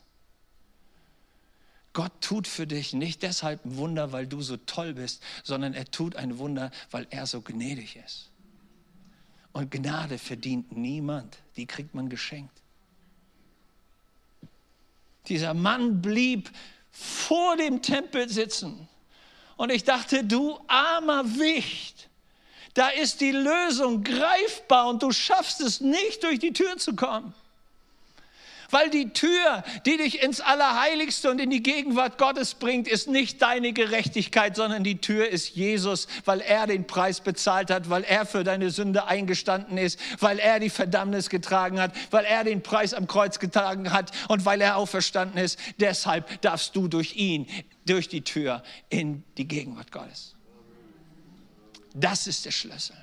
[1.92, 5.90] Gott tut für dich nicht deshalb ein Wunder, weil du so toll bist, sondern er
[5.90, 8.30] tut ein Wunder, weil er so gnädig ist.
[9.52, 12.60] Und Gnade verdient niemand, die kriegt man geschenkt.
[15.26, 16.50] Dieser Mann blieb
[16.90, 18.88] vor dem Tempel sitzen.
[19.56, 22.08] Und ich dachte, du armer Wicht,
[22.74, 27.34] da ist die Lösung greifbar und du schaffst es nicht, durch die Tür zu kommen.
[28.70, 33.42] Weil die Tür, die dich ins Allerheiligste und in die Gegenwart Gottes bringt, ist nicht
[33.42, 38.26] deine Gerechtigkeit, sondern die Tür ist Jesus, weil er den Preis bezahlt hat, weil er
[38.26, 42.94] für deine Sünde eingestanden ist, weil er die Verdammnis getragen hat, weil er den Preis
[42.94, 45.58] am Kreuz getragen hat und weil er auferstanden ist.
[45.78, 47.46] Deshalb darfst du durch ihn,
[47.86, 50.36] durch die Tür in die Gegenwart Gottes.
[51.94, 52.96] Das ist der Schlüssel.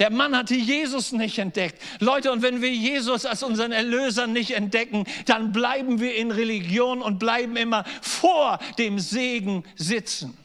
[0.00, 1.80] Der Mann hatte Jesus nicht entdeckt.
[2.00, 7.02] Leute, und wenn wir Jesus als unseren Erlöser nicht entdecken, dann bleiben wir in Religion
[7.02, 10.36] und bleiben immer vor dem Segen sitzen.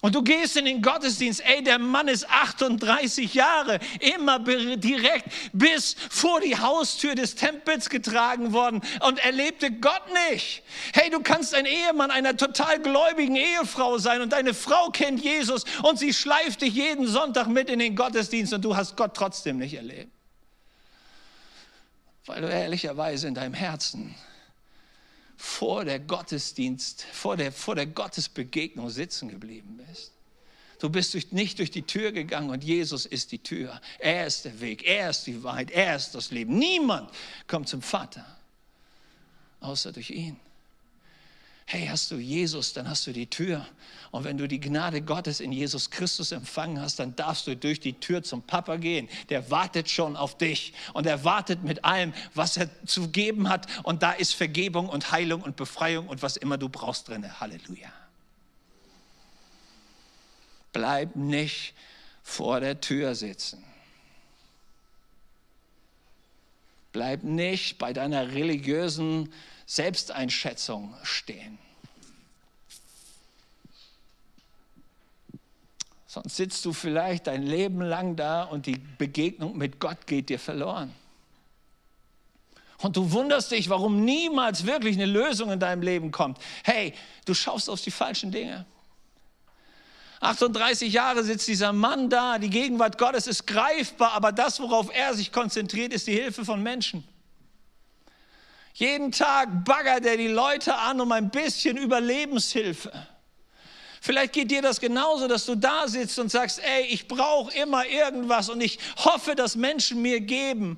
[0.00, 5.96] Und du gehst in den Gottesdienst, ey, der Mann ist 38 Jahre, immer direkt bis
[6.08, 10.62] vor die Haustür des Tempels getragen worden und erlebte Gott nicht.
[10.92, 15.64] Hey, du kannst ein Ehemann einer total gläubigen Ehefrau sein und deine Frau kennt Jesus
[15.82, 19.58] und sie schleift dich jeden Sonntag mit in den Gottesdienst und du hast Gott trotzdem
[19.58, 20.12] nicht erlebt.
[22.26, 24.14] Weil du ehrlicherweise in deinem Herzen
[25.38, 30.12] vor der Gottesdienst, vor der, vor der Gottesbegegnung sitzen geblieben bist.
[30.80, 33.80] Du bist durch, nicht durch die Tür gegangen und Jesus ist die Tür.
[34.00, 36.58] Er ist der Weg, er ist die Wahrheit, er ist das Leben.
[36.58, 37.10] Niemand
[37.46, 38.26] kommt zum Vater,
[39.60, 40.38] außer durch ihn
[41.70, 43.66] hey, hast du Jesus, dann hast du die Tür.
[44.10, 47.78] Und wenn du die Gnade Gottes in Jesus Christus empfangen hast, dann darfst du durch
[47.78, 49.06] die Tür zum Papa gehen.
[49.28, 53.66] Der wartet schon auf dich und er wartet mit allem, was er zu geben hat.
[53.82, 57.38] Und da ist Vergebung und Heilung und Befreiung und was immer du brauchst drin.
[57.38, 57.92] Halleluja.
[60.72, 61.74] Bleib nicht
[62.22, 63.62] vor der Tür sitzen.
[66.98, 69.32] Bleib nicht bei deiner religiösen
[69.66, 71.56] Selbsteinschätzung stehen.
[76.08, 80.40] Sonst sitzt du vielleicht dein Leben lang da und die Begegnung mit Gott geht dir
[80.40, 80.92] verloren.
[82.78, 86.38] Und du wunderst dich, warum niemals wirklich eine Lösung in deinem Leben kommt.
[86.64, 86.94] Hey,
[87.26, 88.66] du schaust auf die falschen Dinge.
[90.20, 95.14] 38 Jahre sitzt dieser Mann da, die Gegenwart Gottes ist greifbar, aber das, worauf er
[95.14, 97.04] sich konzentriert, ist die Hilfe von Menschen.
[98.74, 102.92] Jeden Tag baggert er die Leute an um ein bisschen Überlebenshilfe.
[104.00, 107.86] Vielleicht geht dir das genauso, dass du da sitzt und sagst, ey, ich brauche immer
[107.86, 110.76] irgendwas und ich hoffe, dass Menschen mir geben.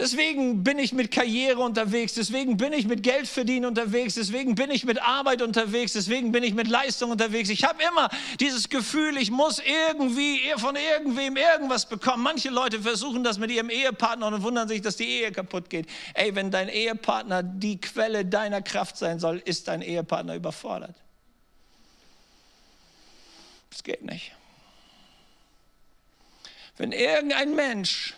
[0.00, 4.70] Deswegen bin ich mit Karriere unterwegs, deswegen bin ich mit Geld verdienen unterwegs, deswegen bin
[4.70, 7.48] ich mit Arbeit unterwegs, deswegen bin ich mit Leistung unterwegs.
[7.48, 8.08] Ich habe immer
[8.38, 12.22] dieses Gefühl, ich muss irgendwie von irgendwem irgendwas bekommen.
[12.22, 15.88] Manche Leute versuchen das mit ihrem Ehepartner und wundern sich, dass die Ehe kaputt geht.
[16.14, 20.94] Ey, wenn dein Ehepartner die Quelle deiner Kraft sein soll, ist dein Ehepartner überfordert.
[23.70, 24.30] Das geht nicht.
[26.76, 28.14] Wenn irgendein Mensch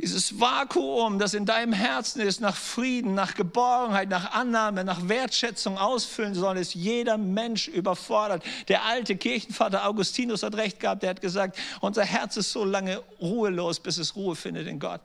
[0.00, 5.78] dieses Vakuum, das in deinem Herzen ist, nach Frieden, nach Geborgenheit, nach Annahme, nach Wertschätzung
[5.78, 8.42] ausfüllen soll, ist jeder Mensch überfordert.
[8.68, 13.02] Der alte Kirchenvater Augustinus hat recht gehabt, der hat gesagt, unser Herz ist so lange
[13.20, 15.00] ruhelos, bis es Ruhe findet in Gott.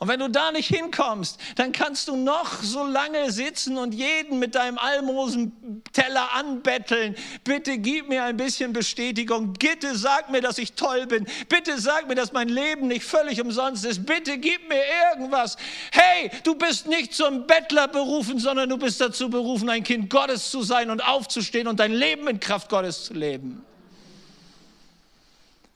[0.00, 4.38] Und wenn du da nicht hinkommst, dann kannst du noch so lange sitzen und jeden
[4.38, 7.16] mit deinem Almosenteller anbetteln.
[7.42, 9.54] Bitte gib mir ein bisschen Bestätigung.
[9.54, 11.26] Bitte sag mir, dass ich toll bin.
[11.48, 14.06] Bitte sag mir, dass mein Leben nicht völlig umsonst ist.
[14.06, 15.56] Bitte gib mir irgendwas.
[15.90, 20.52] Hey, du bist nicht zum Bettler berufen, sondern du bist dazu berufen, ein Kind Gottes
[20.52, 23.64] zu sein und aufzustehen und dein Leben in Kraft Gottes zu leben.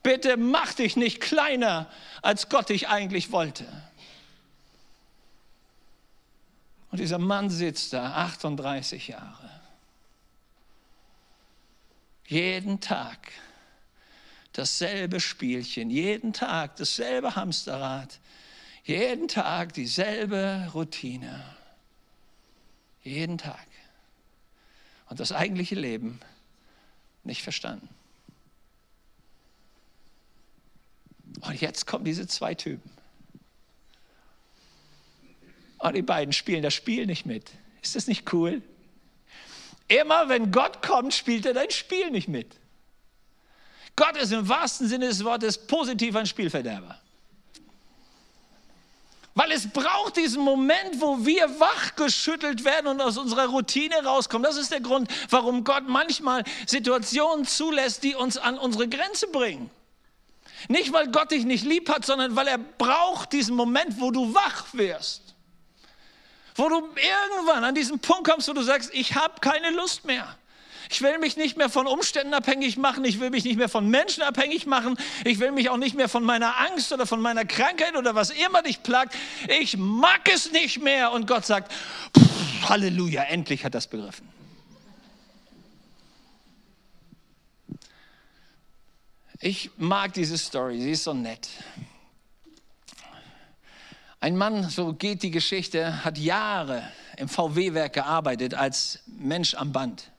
[0.05, 1.89] Bitte mach dich nicht kleiner,
[2.23, 3.65] als Gott dich eigentlich wollte.
[6.93, 9.51] Und dieser Mann sitzt da, 38 Jahre.
[12.27, 13.33] Jeden Tag
[14.53, 18.21] dasselbe Spielchen, jeden Tag dasselbe Hamsterrad,
[18.85, 21.43] jeden Tag dieselbe Routine.
[23.03, 23.67] Jeden Tag.
[25.09, 26.21] Und das eigentliche Leben
[27.25, 27.89] nicht verstanden.
[31.41, 32.91] Und jetzt kommen diese zwei Typen.
[35.83, 37.51] Und die beiden spielen das Spiel nicht mit.
[37.83, 38.63] Ist das nicht cool?
[39.89, 42.55] Immer wenn Gott kommt, spielt er dein Spiel nicht mit.
[43.97, 47.01] Gott ist im wahrsten Sinne des Wortes positiv ein Spielverderber.
[49.35, 54.45] Weil es braucht diesen Moment, wo wir wachgeschüttelt werden und aus unserer Routine rauskommen.
[54.45, 59.69] Das ist der Grund, warum Gott manchmal Situationen zulässt, die uns an unsere Grenze bringen.
[60.69, 64.33] Nicht, weil Gott dich nicht lieb hat, sondern weil er braucht diesen Moment, wo du
[64.33, 65.32] wach wirst.
[66.55, 70.37] Wo du irgendwann an diesen Punkt kommst, wo du sagst, ich habe keine Lust mehr.
[70.91, 73.05] Ich will mich nicht mehr von Umständen abhängig machen.
[73.07, 74.99] Ich will mich nicht mehr von Menschen abhängig machen.
[75.25, 78.29] Ich will mich auch nicht mehr von meiner Angst oder von meiner Krankheit oder was
[78.29, 79.15] immer dich plagt.
[79.49, 81.13] Ich mag es nicht mehr.
[81.13, 81.73] Und Gott sagt,
[82.69, 84.29] Halleluja, endlich hat das begriffen.
[89.41, 91.49] Ich mag diese Story, sie ist so nett.
[94.23, 96.85] Ein Mann, so geht die Geschichte, hat Jahre
[97.17, 100.13] im VW-Werk gearbeitet als Mensch am Band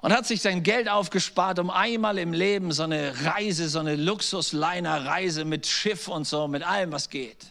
[0.00, 3.96] und hat sich sein Geld aufgespart, um einmal im Leben so eine Reise, so eine
[3.96, 7.44] Luxusliner-Reise mit Schiff und so, mit allem, was geht.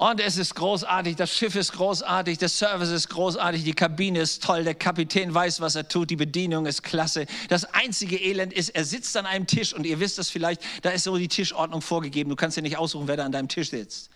[0.00, 4.44] Und es ist großartig, das Schiff ist großartig, der Service ist großartig, die Kabine ist
[4.44, 7.26] toll, der Kapitän weiß, was er tut, die Bedienung ist klasse.
[7.48, 10.90] Das einzige Elend ist, er sitzt an einem Tisch und ihr wisst das vielleicht, da
[10.90, 12.30] ist so die Tischordnung vorgegeben.
[12.30, 14.10] Du kannst ja nicht aussuchen, wer da an deinem Tisch sitzt.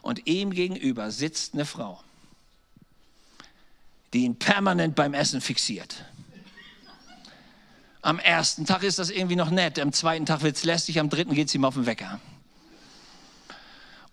[0.00, 2.02] Und ihm gegenüber sitzt eine Frau,
[4.14, 6.06] die ihn permanent beim Essen fixiert.
[8.00, 11.10] Am ersten Tag ist das irgendwie noch nett, am zweiten Tag wird es lästig, am
[11.10, 12.18] dritten geht es ihm auf den Wecker.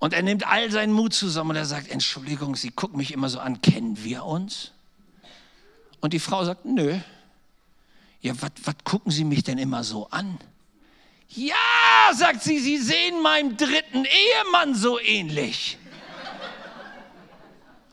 [0.06, 3.28] Und er nimmt all seinen Mut zusammen und er sagt, Entschuldigung, Sie gucken mich immer
[3.28, 4.72] so an, kennen wir uns?
[6.00, 7.00] Und die Frau sagt, nö.
[8.22, 10.38] Ja, was gucken Sie mich denn immer so an?
[11.30, 11.56] Ja,
[12.14, 15.80] sagt sie, Sie sehen meinem dritten Ehemann so ähnlich.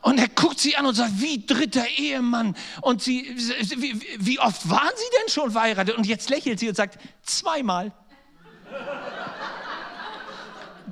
[0.03, 2.55] Und er guckt sie an und sagt, wie dritter Ehemann.
[2.81, 3.35] Und sie,
[3.77, 5.97] wie, wie oft waren Sie denn schon verheiratet?
[5.97, 7.91] Und jetzt lächelt sie und sagt, zweimal.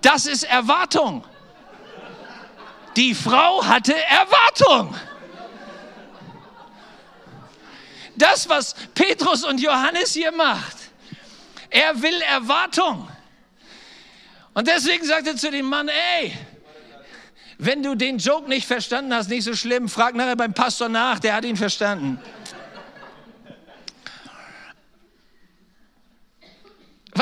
[0.02, 1.24] Das ist Erwartung.
[2.96, 4.96] Die Frau hatte Erwartung.
[8.16, 10.78] Das, was Petrus und Johannes hier macht,
[11.70, 13.08] er will Erwartung.
[14.54, 16.34] Und deswegen sagt er zu dem Mann, ey,
[17.58, 21.20] wenn du den Joke nicht verstanden hast, nicht so schlimm, frag nachher beim Pastor nach,
[21.20, 22.20] der hat ihn verstanden.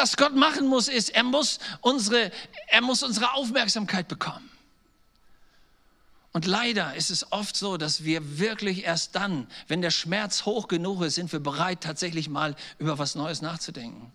[0.02, 2.32] Was Gott machen muss, ist, er muss unsere,
[2.68, 4.50] er muss unsere Aufmerksamkeit bekommen.
[6.32, 10.70] Und leider ist es oft so, dass wir wirklich erst dann, wenn der Schmerz hoch
[10.70, 14.10] genug ist, sind wir bereit, tatsächlich mal über was Neues nachzudenken.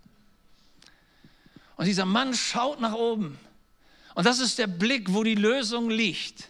[1.76, 3.38] Und dieser Mann schaut nach oben.
[4.14, 6.48] Und das ist der Blick, wo die Lösung liegt.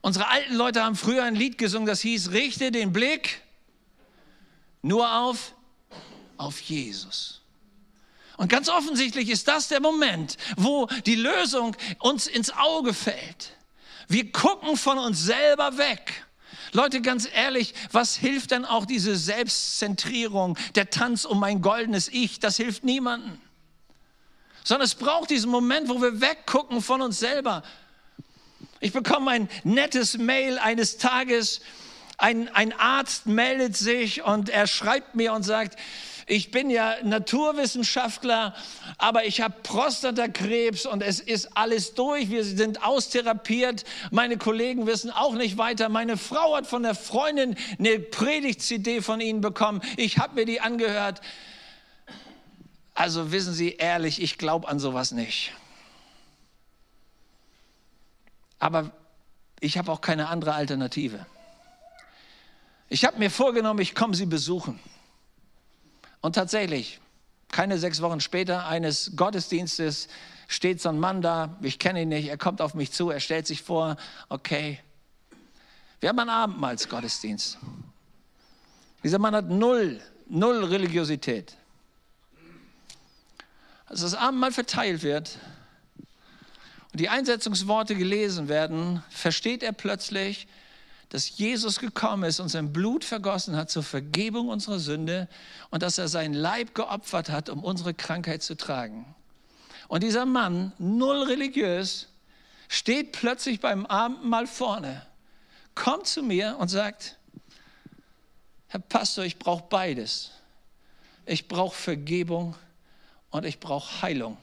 [0.00, 3.42] Unsere alten Leute haben früher ein Lied gesungen, das hieß, richte den Blick
[4.80, 5.52] nur auf,
[6.38, 7.42] auf Jesus.
[8.36, 13.56] Und ganz offensichtlich ist das der Moment, wo die Lösung uns ins Auge fällt.
[14.08, 16.26] Wir gucken von uns selber weg.
[16.72, 22.38] Leute, ganz ehrlich, was hilft denn auch diese Selbstzentrierung, der Tanz um mein goldenes Ich?
[22.38, 23.40] Das hilft niemandem.
[24.64, 27.62] Sondern es braucht diesen Moment, wo wir weggucken von uns selber.
[28.80, 31.60] Ich bekomme ein nettes Mail eines Tages.
[32.18, 35.78] Ein, ein Arzt meldet sich und er schreibt mir und sagt,
[36.28, 38.52] ich bin ja Naturwissenschaftler,
[38.98, 42.30] aber ich habe Prostatakrebs und es ist alles durch.
[42.30, 43.84] Wir sind austherapiert.
[44.10, 45.88] Meine Kollegen wissen auch nicht weiter.
[45.88, 49.80] Meine Frau hat von der Freundin eine Predigt-CD von Ihnen bekommen.
[49.96, 51.20] Ich habe mir die angehört.
[52.92, 55.52] Also wissen Sie ehrlich, ich glaube an sowas nicht.
[58.58, 58.90] Aber
[59.60, 61.24] ich habe auch keine andere Alternative.
[62.88, 64.80] Ich habe mir vorgenommen, ich komme sie besuchen.
[66.26, 66.98] Und tatsächlich,
[67.52, 70.08] keine sechs Wochen später eines Gottesdienstes
[70.48, 73.20] steht so ein Mann da, ich kenne ihn nicht, er kommt auf mich zu, er
[73.20, 73.96] stellt sich vor,
[74.28, 74.80] okay,
[76.00, 77.58] wir haben einen Abendmahlsgottesdienst.
[79.04, 81.56] Dieser Mann hat null, null Religiosität.
[83.84, 85.38] Als das Abendmahl verteilt wird
[86.90, 90.48] und die Einsetzungsworte gelesen werden, versteht er plötzlich,
[91.08, 95.28] dass Jesus gekommen ist und sein Blut vergossen hat zur Vergebung unserer Sünde
[95.70, 99.14] und dass er seinen Leib geopfert hat, um unsere Krankheit zu tragen.
[99.88, 102.08] Und dieser Mann, null religiös,
[102.68, 105.06] steht plötzlich beim Abendmahl vorne,
[105.74, 107.16] kommt zu mir und sagt,
[108.68, 110.32] Herr Pastor, ich brauche beides.
[111.24, 112.56] Ich brauche Vergebung
[113.30, 114.36] und ich brauche Heilung.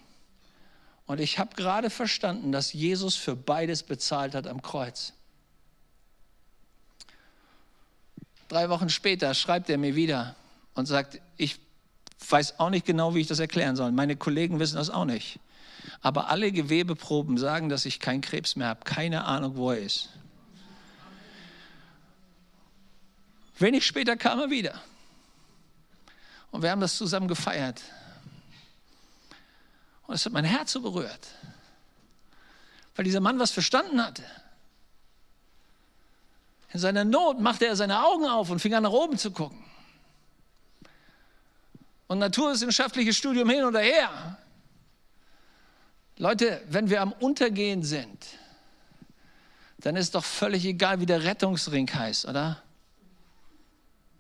[1.06, 5.14] Und ich habe gerade verstanden, dass Jesus für beides bezahlt hat am Kreuz.
[8.54, 10.36] Drei Wochen später schreibt er mir wieder
[10.76, 11.60] und sagt, ich
[12.30, 13.92] weiß auch nicht genau, wie ich das erklären soll.
[13.92, 15.40] Meine Kollegen wissen das auch nicht.
[16.02, 18.82] Aber alle Gewebeproben sagen, dass ich keinen Krebs mehr habe.
[18.84, 20.10] Keine Ahnung, wo er ist.
[23.58, 24.80] Wenig später kam er wieder.
[26.52, 27.82] Und wir haben das zusammen gefeiert.
[30.06, 31.28] Und es hat mein Herz so berührt.
[32.96, 34.24] Weil dieser Mann was verstanden hatte.
[36.74, 39.64] In seiner Not machte er seine Augen auf und fing an, nach oben zu gucken.
[42.08, 44.38] Und naturwissenschaftliches Studium hin oder her.
[46.18, 48.26] Leute, wenn wir am Untergehen sind,
[49.80, 52.62] dann ist doch völlig egal, wie der Rettungsring heißt, oder?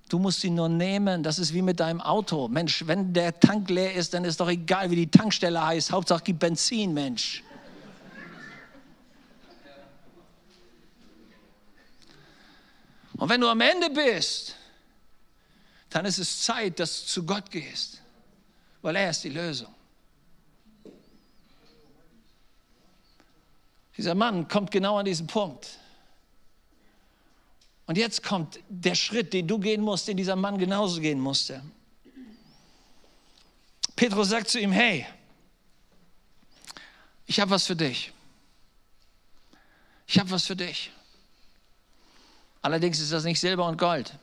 [0.10, 1.24] Du musst ihn nur nehmen.
[1.24, 2.47] Das ist wie mit deinem Auto.
[2.47, 5.91] Mensch, wenn der Tank leer ist, dann ist doch egal, wie die Tankstelle heißt.
[5.91, 7.43] Hauptsache gib Benzin, Mensch.
[13.18, 14.55] Und wenn du am Ende bist,
[15.89, 18.01] dann ist es Zeit, dass du zu Gott gehst,
[18.82, 19.74] weil er ist die Lösung.
[23.95, 25.78] Dieser Mann kommt genau an diesen Punkt.
[27.86, 31.61] Und jetzt kommt der Schritt, den du gehen musst, den dieser Mann genauso gehen musste.
[33.95, 35.05] Petrus sagt zu ihm, hey,
[37.28, 38.11] ich habe was für dich.
[40.07, 40.91] Ich habe was für dich.
[42.64, 44.14] Allerdings ist das nicht Silber und Gold.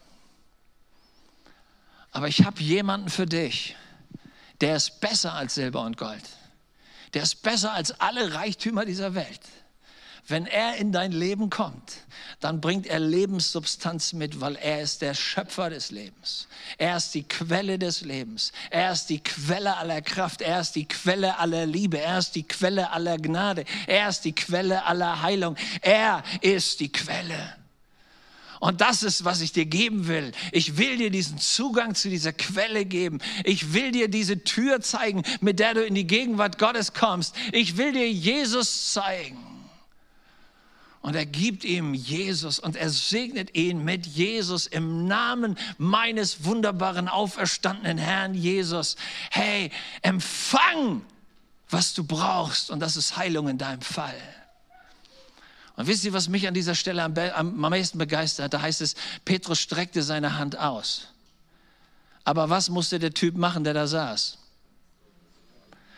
[2.11, 3.77] Aber ich habe jemanden für dich,
[4.61, 6.25] der ist besser als Silber und Gold.
[7.15, 9.41] Der ist besser als alle Reichtümer dieser Welt.
[10.27, 11.93] Wenn er in dein Leben kommt,
[12.41, 16.49] dann bringt er Lebenssubstanz mit, weil er ist der Schöpfer des Lebens.
[16.79, 18.53] Er ist die Quelle des Lebens.
[18.71, 20.41] Er ist die Quelle aller Kraft.
[20.41, 22.01] Er ist die Quelle aller Liebe.
[22.01, 23.65] Er ist die Quelle aller Gnade.
[23.87, 25.57] Er ist die Quelle aller Heilung.
[25.83, 27.60] Er ist die Quelle.
[28.61, 30.33] Und das ist, was ich dir geben will.
[30.53, 33.19] Ich will dir diesen Zugang zu dieser Quelle geben.
[33.45, 37.35] Ich will dir diese Tür zeigen, mit der du in die Gegenwart Gottes kommst.
[37.53, 39.39] Ich will dir Jesus zeigen.
[41.01, 47.09] Und er gibt ihm Jesus und er segnet ihn mit Jesus im Namen meines wunderbaren
[47.09, 48.97] auferstandenen Herrn Jesus.
[49.31, 49.71] Hey,
[50.03, 51.01] empfang,
[51.71, 54.21] was du brauchst und das ist Heilung in deinem Fall.
[55.81, 58.53] Und wisst ihr, was mich an dieser Stelle am, am meisten begeistert?
[58.53, 61.07] Da heißt es, Petrus streckte seine Hand aus.
[62.23, 64.37] Aber was musste der Typ machen, der da saß?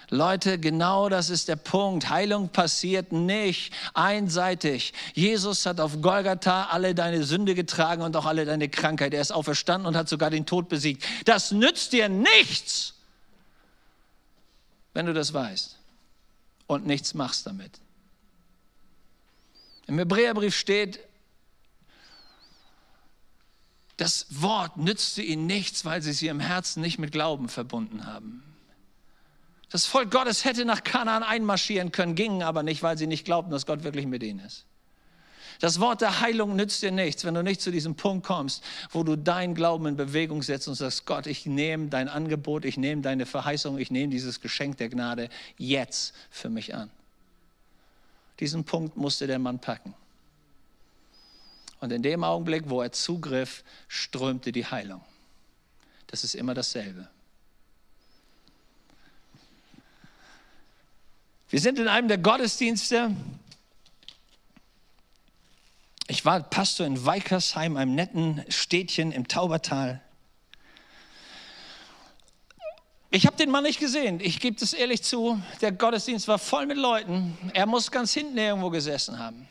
[0.09, 2.11] Leute, genau das ist der Punkt.
[2.11, 4.95] Heilung passiert nicht einseitig.
[5.15, 9.13] Jesus hat auf Golgatha alle deine Sünde getragen und auch alle deine Krankheit.
[9.13, 11.05] Er ist auferstanden und hat sogar den Tod besiegt.
[11.25, 12.95] Das nützt dir nichts,
[14.95, 15.77] wenn du das weißt
[16.69, 17.82] und nichts machst damit.
[19.87, 21.01] Im Hebräerbrief steht,
[23.97, 28.43] das Wort nützte ihnen nichts, weil sie es ihrem Herzen nicht mit Glauben verbunden haben.
[29.71, 33.51] Das Volk Gottes hätte nach Kanaan einmarschieren können, gingen aber nicht, weil sie nicht glaubten,
[33.51, 34.67] dass Gott wirklich mit ihnen ist.
[35.61, 39.05] Das Wort der Heilung nützt dir nichts, wenn du nicht zu diesem Punkt kommst, wo
[39.05, 43.01] du deinen Glauben in Bewegung setzt und sagst, Gott, ich nehme dein Angebot, ich nehme
[43.01, 46.91] deine Verheißung, ich nehme dieses Geschenk der Gnade jetzt für mich an.
[48.41, 49.95] Diesen Punkt musste der Mann packen.
[51.81, 55.03] Und in dem Augenblick, wo er zugriff, strömte die Heilung.
[56.07, 57.09] Das ist immer dasselbe.
[61.49, 63.15] Wir sind in einem der Gottesdienste.
[66.07, 70.01] Ich war Pastor in Weikersheim, einem netten Städtchen im Taubertal.
[73.15, 74.21] Ich habe den Mann nicht gesehen.
[74.23, 75.39] Ich gebe es ehrlich zu.
[75.61, 77.37] Der Gottesdienst war voll mit Leuten.
[77.53, 79.47] Er muss ganz hinten irgendwo gesessen haben.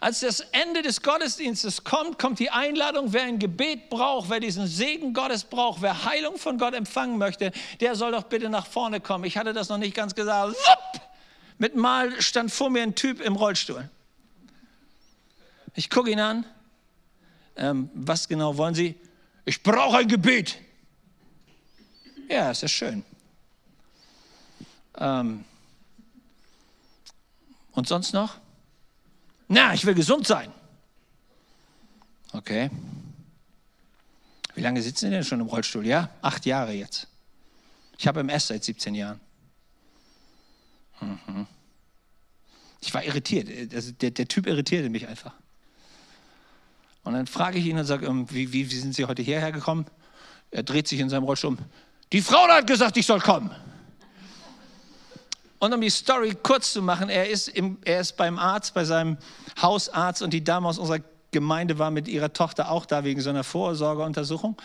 [0.00, 4.66] Als das Ende des Gottesdienstes kommt, kommt die Einladung, wer ein Gebet braucht, wer diesen
[4.66, 9.00] Segen Gottes braucht, wer Heilung von Gott empfangen möchte, der soll doch bitte nach vorne
[9.00, 9.24] kommen.
[9.24, 10.54] Ich hatte das noch nicht ganz gesagt.
[10.54, 11.02] Wupp!
[11.58, 13.86] Mit Mal stand vor mir ein Typ im Rollstuhl.
[15.74, 16.46] Ich gucke ihn an.
[17.54, 18.94] Ähm, was genau wollen Sie?
[19.44, 20.56] Ich brauche ein Gebet.
[22.28, 23.04] Ja, ist ja schön.
[24.96, 25.44] Ähm,
[27.72, 28.38] und sonst noch?
[29.48, 30.52] Na, ich will gesund sein.
[32.32, 32.70] Okay.
[34.54, 35.86] Wie lange sitzen Sie denn schon im Rollstuhl?
[35.86, 37.08] Ja, acht Jahre jetzt.
[37.98, 39.20] Ich habe MS seit 17 Jahren.
[41.00, 41.46] Mhm.
[42.80, 43.48] Ich war irritiert.
[43.74, 45.34] Also der, der, Typ irritierte mich einfach.
[47.04, 49.52] Und dann frage ich ihn und sage, ähm, wie, wie, wie sind Sie heute hierher
[49.52, 49.86] gekommen?
[50.50, 51.58] Er dreht sich in seinem Rollstuhl um.
[52.12, 53.50] Die Frau hat gesagt, ich soll kommen.
[55.58, 58.84] Und um die Story kurz zu machen, er ist, im, er ist beim Arzt, bei
[58.84, 59.16] seinem
[59.60, 61.00] Hausarzt und die Dame aus unserer
[61.30, 64.60] Gemeinde war mit ihrer Tochter auch da wegen so einer Vorsorgeuntersuchung.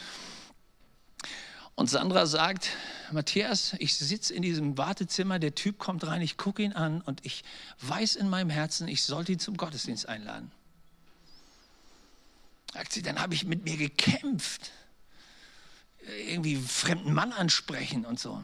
[1.75, 2.71] Und Sandra sagt,
[3.11, 7.23] Matthias, ich sitze in diesem Wartezimmer, der Typ kommt rein, ich gucke ihn an und
[7.23, 7.43] ich
[7.81, 10.51] weiß in meinem Herzen, ich sollte ihn zum Gottesdienst einladen.
[12.73, 14.71] Sagt sie, dann habe ich mit mir gekämpft,
[16.29, 18.41] irgendwie einen fremden Mann ansprechen und so.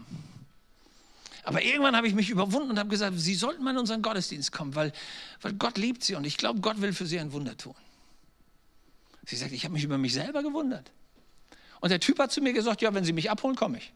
[1.44, 4.52] Aber irgendwann habe ich mich überwunden und habe gesagt, Sie sollten mal in unseren Gottesdienst
[4.52, 4.94] kommen, weil,
[5.42, 7.76] weil Gott liebt Sie und ich glaube, Gott will für Sie ein Wunder tun.
[9.26, 10.92] Sie sagt, ich habe mich über mich selber gewundert.
[11.82, 13.92] Und der Typ hat zu mir gesagt, ja, wenn Sie mich abholen, komme ich.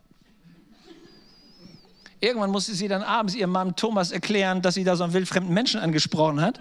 [2.19, 5.53] Irgendwann musste sie dann abends ihrem Mann Thomas erklären, dass sie da so einen wildfremden
[5.53, 6.59] Menschen angesprochen hat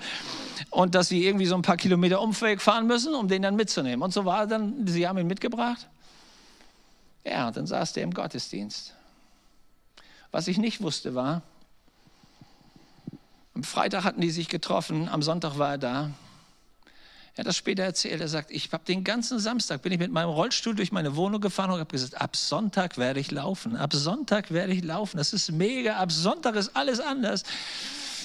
[0.68, 4.02] und dass sie irgendwie so ein paar Kilometer Umweg fahren müssen, um den dann mitzunehmen.
[4.02, 5.88] Und so war dann, sie haben ihn mitgebracht.
[7.26, 8.94] Ja, und dann saß der im Gottesdienst.
[10.30, 11.42] Was ich nicht wusste war,
[13.54, 16.10] am Freitag hatten die sich getroffen, am Sonntag war er da.
[17.34, 18.20] Er hat das später erzählt.
[18.20, 21.40] Er sagt, ich habe den ganzen Samstag, bin ich mit meinem Rollstuhl durch meine Wohnung
[21.40, 23.76] gefahren und habe gesagt, ab Sonntag werde ich laufen.
[23.76, 25.18] Ab Sonntag werde ich laufen.
[25.18, 25.96] Das ist mega.
[25.96, 27.42] Ab Sonntag ist alles anders.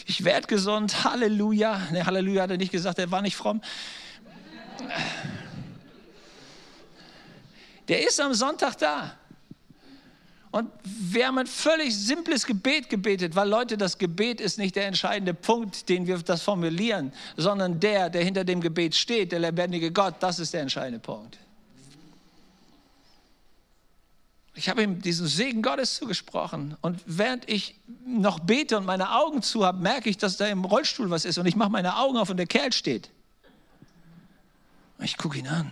[0.05, 1.03] Ich werde gesund.
[1.03, 1.89] Halleluja.
[1.91, 3.61] Ne, Halleluja hat er nicht gesagt, er war nicht fromm.
[7.91, 9.17] Der ist am Sonntag da.
[10.49, 14.87] Und wir haben ein völlig simples Gebet gebetet, weil Leute, das Gebet ist nicht der
[14.87, 19.91] entscheidende Punkt, den wir das formulieren, sondern der, der hinter dem Gebet steht, der lebendige
[19.91, 21.37] Gott, das ist der entscheidende Punkt.
[24.55, 26.77] Ich habe ihm diesen Segen Gottes zugesprochen.
[26.79, 27.75] Und während ich
[28.05, 31.37] noch bete und meine Augen zu habe, merke ich, dass da im Rollstuhl was ist.
[31.37, 33.09] Und ich mache meine Augen auf und der Kerl steht.
[34.99, 35.71] Ich gucke ihn an.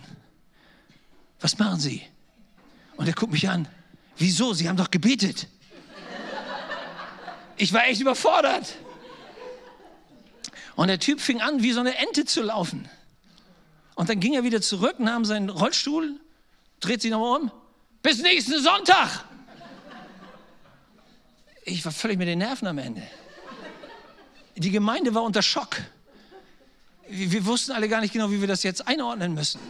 [1.40, 2.02] Was machen Sie?
[2.96, 3.66] Und er guckt mich an.
[4.16, 4.52] Wieso?
[4.52, 5.46] Sie haben doch gebetet.
[7.56, 8.76] Ich war echt überfordert.
[10.76, 12.88] Und der Typ fing an, wie so eine Ente zu laufen.
[13.94, 16.18] Und dann ging er wieder zurück, nahm seinen Rollstuhl,
[16.80, 17.50] dreht sich nochmal um.
[18.02, 19.24] Bis nächsten Sonntag.
[21.64, 23.02] Ich war völlig mit den Nerven am Ende.
[24.56, 25.76] Die Gemeinde war unter Schock.
[27.08, 29.60] Wir wussten alle gar nicht genau, wie wir das jetzt einordnen müssen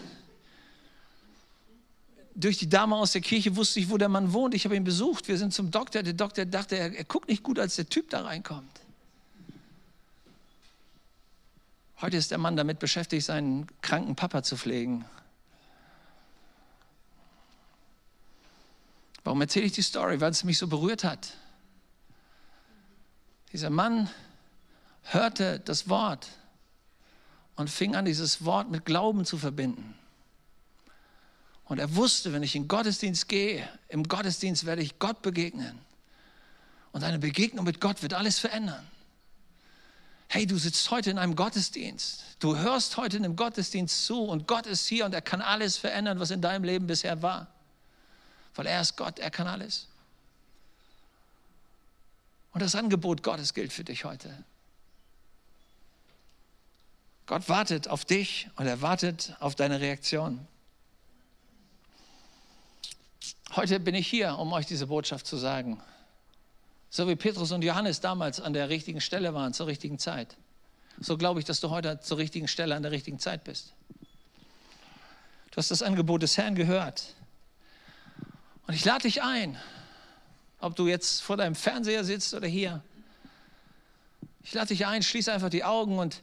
[2.40, 4.54] durch die Dame aus der Kirche wusste ich, wo der Mann wohnt.
[4.54, 5.28] Ich habe ihn besucht.
[5.28, 6.02] Wir sind zum Doktor.
[6.02, 8.80] Der Doktor dachte, er, er guckt nicht gut, als der Typ da reinkommt.
[12.00, 15.04] Heute ist der Mann damit beschäftigt, seinen kranken Papa zu pflegen.
[19.22, 20.20] Warum erzähle ich die Story?
[20.20, 21.34] Weil es mich so berührt hat.
[23.52, 24.08] Dieser Mann
[25.02, 26.28] hörte das Wort
[27.56, 29.99] und fing an, dieses Wort mit Glauben zu verbinden.
[31.70, 35.78] Und er wusste, wenn ich in den Gottesdienst gehe, im Gottesdienst werde ich Gott begegnen.
[36.90, 38.84] Und eine Begegnung mit Gott wird alles verändern.
[40.26, 42.24] Hey, du sitzt heute in einem Gottesdienst.
[42.40, 45.76] Du hörst heute in einem Gottesdienst zu und Gott ist hier und er kann alles
[45.76, 47.46] verändern, was in deinem Leben bisher war.
[48.56, 49.86] Weil er ist Gott, er kann alles.
[52.52, 54.42] Und das Angebot Gottes gilt für dich heute.
[57.26, 60.48] Gott wartet auf dich und er wartet auf deine Reaktion.
[63.56, 65.82] Heute bin ich hier, um euch diese Botschaft zu sagen.
[66.88, 70.36] So wie Petrus und Johannes damals an der richtigen Stelle waren, zur richtigen Zeit.
[71.00, 73.72] So glaube ich, dass du heute zur richtigen Stelle an der richtigen Zeit bist.
[75.50, 77.16] Du hast das Angebot des Herrn gehört.
[78.68, 79.58] Und ich lade dich ein,
[80.60, 82.84] ob du jetzt vor deinem Fernseher sitzt oder hier.
[84.44, 86.22] Ich lade dich ein, schließe einfach die Augen und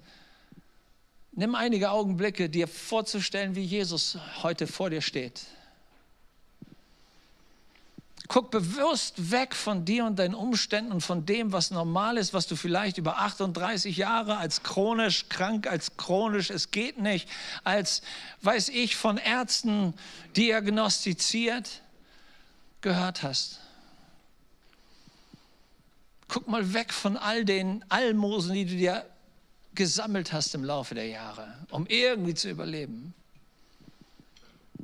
[1.33, 5.41] nimm einige Augenblicke, dir vorzustellen, wie Jesus heute vor dir steht.
[8.27, 12.45] Guck bewusst weg von dir und deinen Umständen und von dem, was normal ist, was
[12.45, 17.29] du vielleicht über 38 Jahre als chronisch krank, als chronisch, es geht nicht,
[17.63, 18.01] als,
[18.41, 19.93] weiß ich, von Ärzten
[20.35, 21.81] diagnostiziert
[22.81, 23.59] gehört hast.
[26.27, 29.05] Guck mal weg von all den Almosen, die du dir
[29.73, 33.13] gesammelt hast im Laufe der Jahre, um irgendwie zu überleben.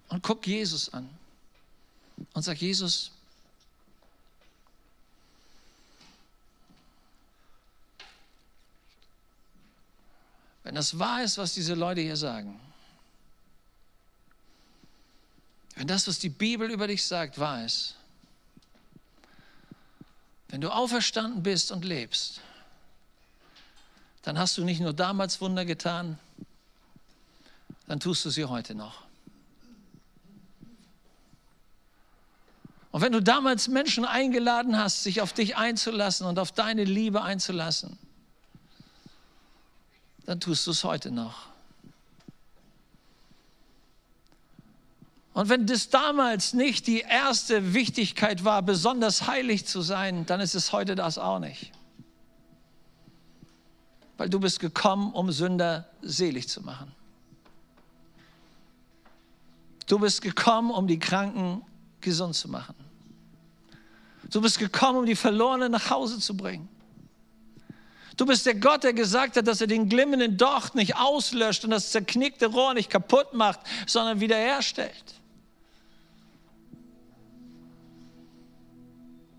[0.08, 1.10] Und guck Jesus an
[2.34, 3.13] und sag, Jesus,
[10.64, 12.60] wenn das wahr ist, was diese Leute hier sagen,
[15.76, 17.96] wenn das, was die Bibel über dich sagt, wahr ist,
[20.50, 22.42] wenn du auferstanden bist und lebst,
[24.22, 26.18] dann hast du nicht nur damals Wunder getan,
[27.88, 29.04] dann tust du sie heute noch.
[32.92, 37.24] Und wenn du damals Menschen eingeladen hast, sich auf dich einzulassen und auf deine Liebe
[37.24, 37.98] einzulassen,
[40.26, 41.54] dann tust du es heute noch.
[45.34, 50.54] Und wenn das damals nicht die erste Wichtigkeit war, besonders heilig zu sein, dann ist
[50.54, 51.72] es heute das auch nicht.
[54.18, 56.94] Weil du bist gekommen, um Sünder selig zu machen.
[59.88, 61.64] Du bist gekommen, um die Kranken
[62.00, 62.76] gesund zu machen.
[64.30, 66.70] Du bist gekommen, um die Verlorenen nach Hause zu bringen.
[68.16, 71.72] Du bist der Gott, der gesagt hat, dass er den glimmenden Docht nicht auslöscht und
[71.72, 75.22] das zerknickte Rohr nicht kaputt macht, sondern wiederherstellt.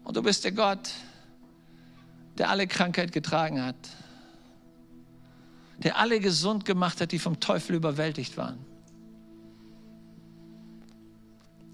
[0.02, 0.90] Und du bist der Gott,
[2.36, 3.76] der alle Krankheit getragen hat,
[5.78, 8.58] der alle gesund gemacht hat, die vom Teufel überwältigt waren.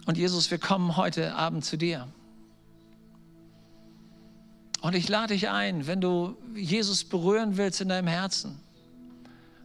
[0.07, 2.09] Und Jesus, wir kommen heute Abend zu dir.
[4.81, 8.59] Und ich lade dich ein, wenn du Jesus berühren willst in deinem Herzen,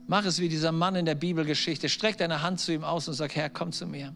[0.08, 1.88] mach es wie dieser Mann in der Bibelgeschichte.
[1.88, 4.14] Streck deine Hand zu ihm aus und sag, Herr, komm zu mir.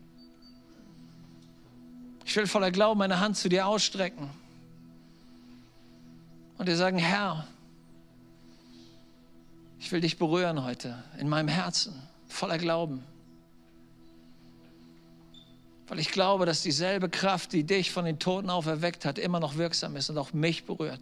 [2.25, 4.29] Ich will voller Glauben meine Hand zu dir ausstrecken
[6.57, 7.47] und dir sagen, Herr,
[9.79, 11.93] ich will dich berühren heute in meinem Herzen,
[12.27, 13.03] voller Glauben.
[15.89, 19.57] Weil ich glaube, dass dieselbe Kraft, die dich von den Toten auferweckt hat, immer noch
[19.57, 21.01] wirksam ist und auch mich berührt.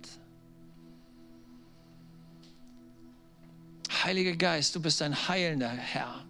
[4.03, 6.23] Heiliger Geist, du bist ein heilender Herr.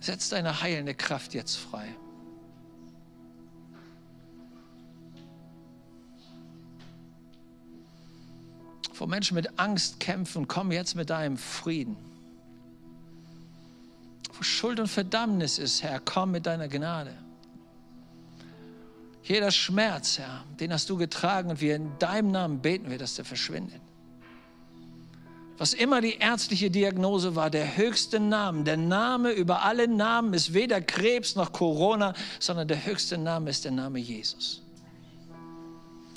[0.00, 1.94] Setz deine heilende Kraft jetzt frei.
[8.94, 12.15] Wo Menschen mit Angst kämpfen, komm jetzt mit deinem Frieden.
[14.36, 17.14] Wo Schuld und Verdammnis ist, Herr, komm mit deiner Gnade.
[19.22, 23.14] Jeder Schmerz, Herr, den hast du getragen und wir in deinem Namen beten wir, dass
[23.14, 23.80] der verschwindet.
[25.58, 30.52] Was immer die ärztliche Diagnose war, der höchste Name, der Name über alle Namen ist
[30.52, 34.62] weder Krebs noch Corona, sondern der höchste Name ist der Name Jesus.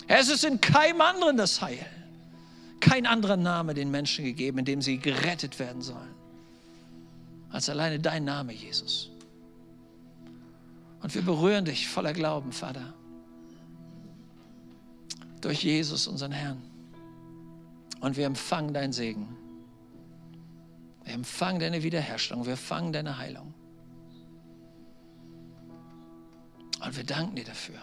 [0.07, 1.86] Es ist in keinem anderen das Heil.
[2.82, 6.18] Kein anderer Name den Menschen gegeben, in dem sie gerettet werden sollen
[7.52, 9.12] als alleine dein Name, Jesus.
[11.02, 12.93] Und wir berühren dich voller Glauben, Vater,
[15.41, 16.62] durch Jesus, unseren Herrn.
[18.02, 19.36] Und wir empfangen deinen Segen.
[21.04, 22.45] Wir empfangen deine Wiederherstellung.
[22.45, 23.54] Wir empfangen deine Heilung.
[26.84, 27.80] Und wir danken dir dafür.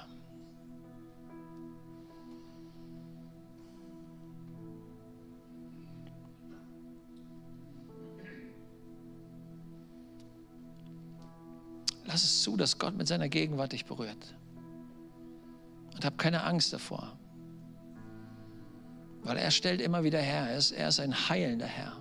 [12.06, 14.34] Lass es zu, dass Gott mit seiner Gegenwart dich berührt.
[15.94, 17.18] Und hab keine Angst davor.
[19.22, 20.48] Weil er stellt immer wieder her.
[20.50, 21.96] Er ist, er ist ein heilender Herr.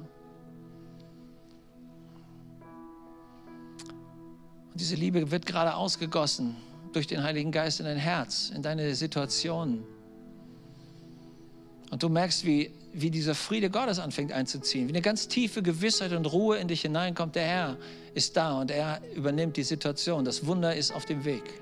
[4.71, 6.55] Und diese Liebe wird gerade ausgegossen
[6.93, 9.83] durch den Heiligen Geist in dein Herz, in deine Situation.
[11.95, 16.11] Und du merkst, wie, wie dieser Friede Gottes anfängt einzuziehen, wie eine ganz tiefe Gewissheit
[16.11, 17.35] und Ruhe in dich hineinkommt.
[17.35, 17.77] Der Herr
[18.13, 20.25] ist da und er übernimmt die Situation.
[20.25, 21.61] Das Wunder ist auf dem Weg.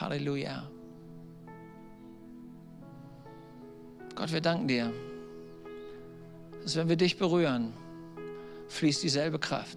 [0.00, 0.66] Halleluja.
[4.14, 4.90] Gott, wir danken dir,
[6.62, 7.74] dass wenn wir dich berühren,
[8.68, 9.76] fließt dieselbe Kraft.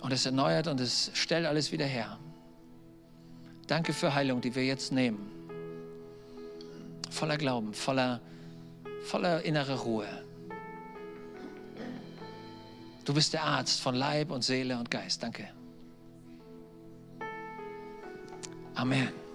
[0.00, 2.20] Und es erneuert und es stellt alles wieder her.
[3.66, 5.32] Danke für Heilung, die wir jetzt nehmen.
[7.10, 8.20] Voller Glauben, voller,
[9.04, 10.06] voller innere Ruhe.
[13.04, 15.22] Du bist der Arzt von Leib und Seele und Geist.
[15.22, 15.48] Danke.
[18.74, 19.25] Amen.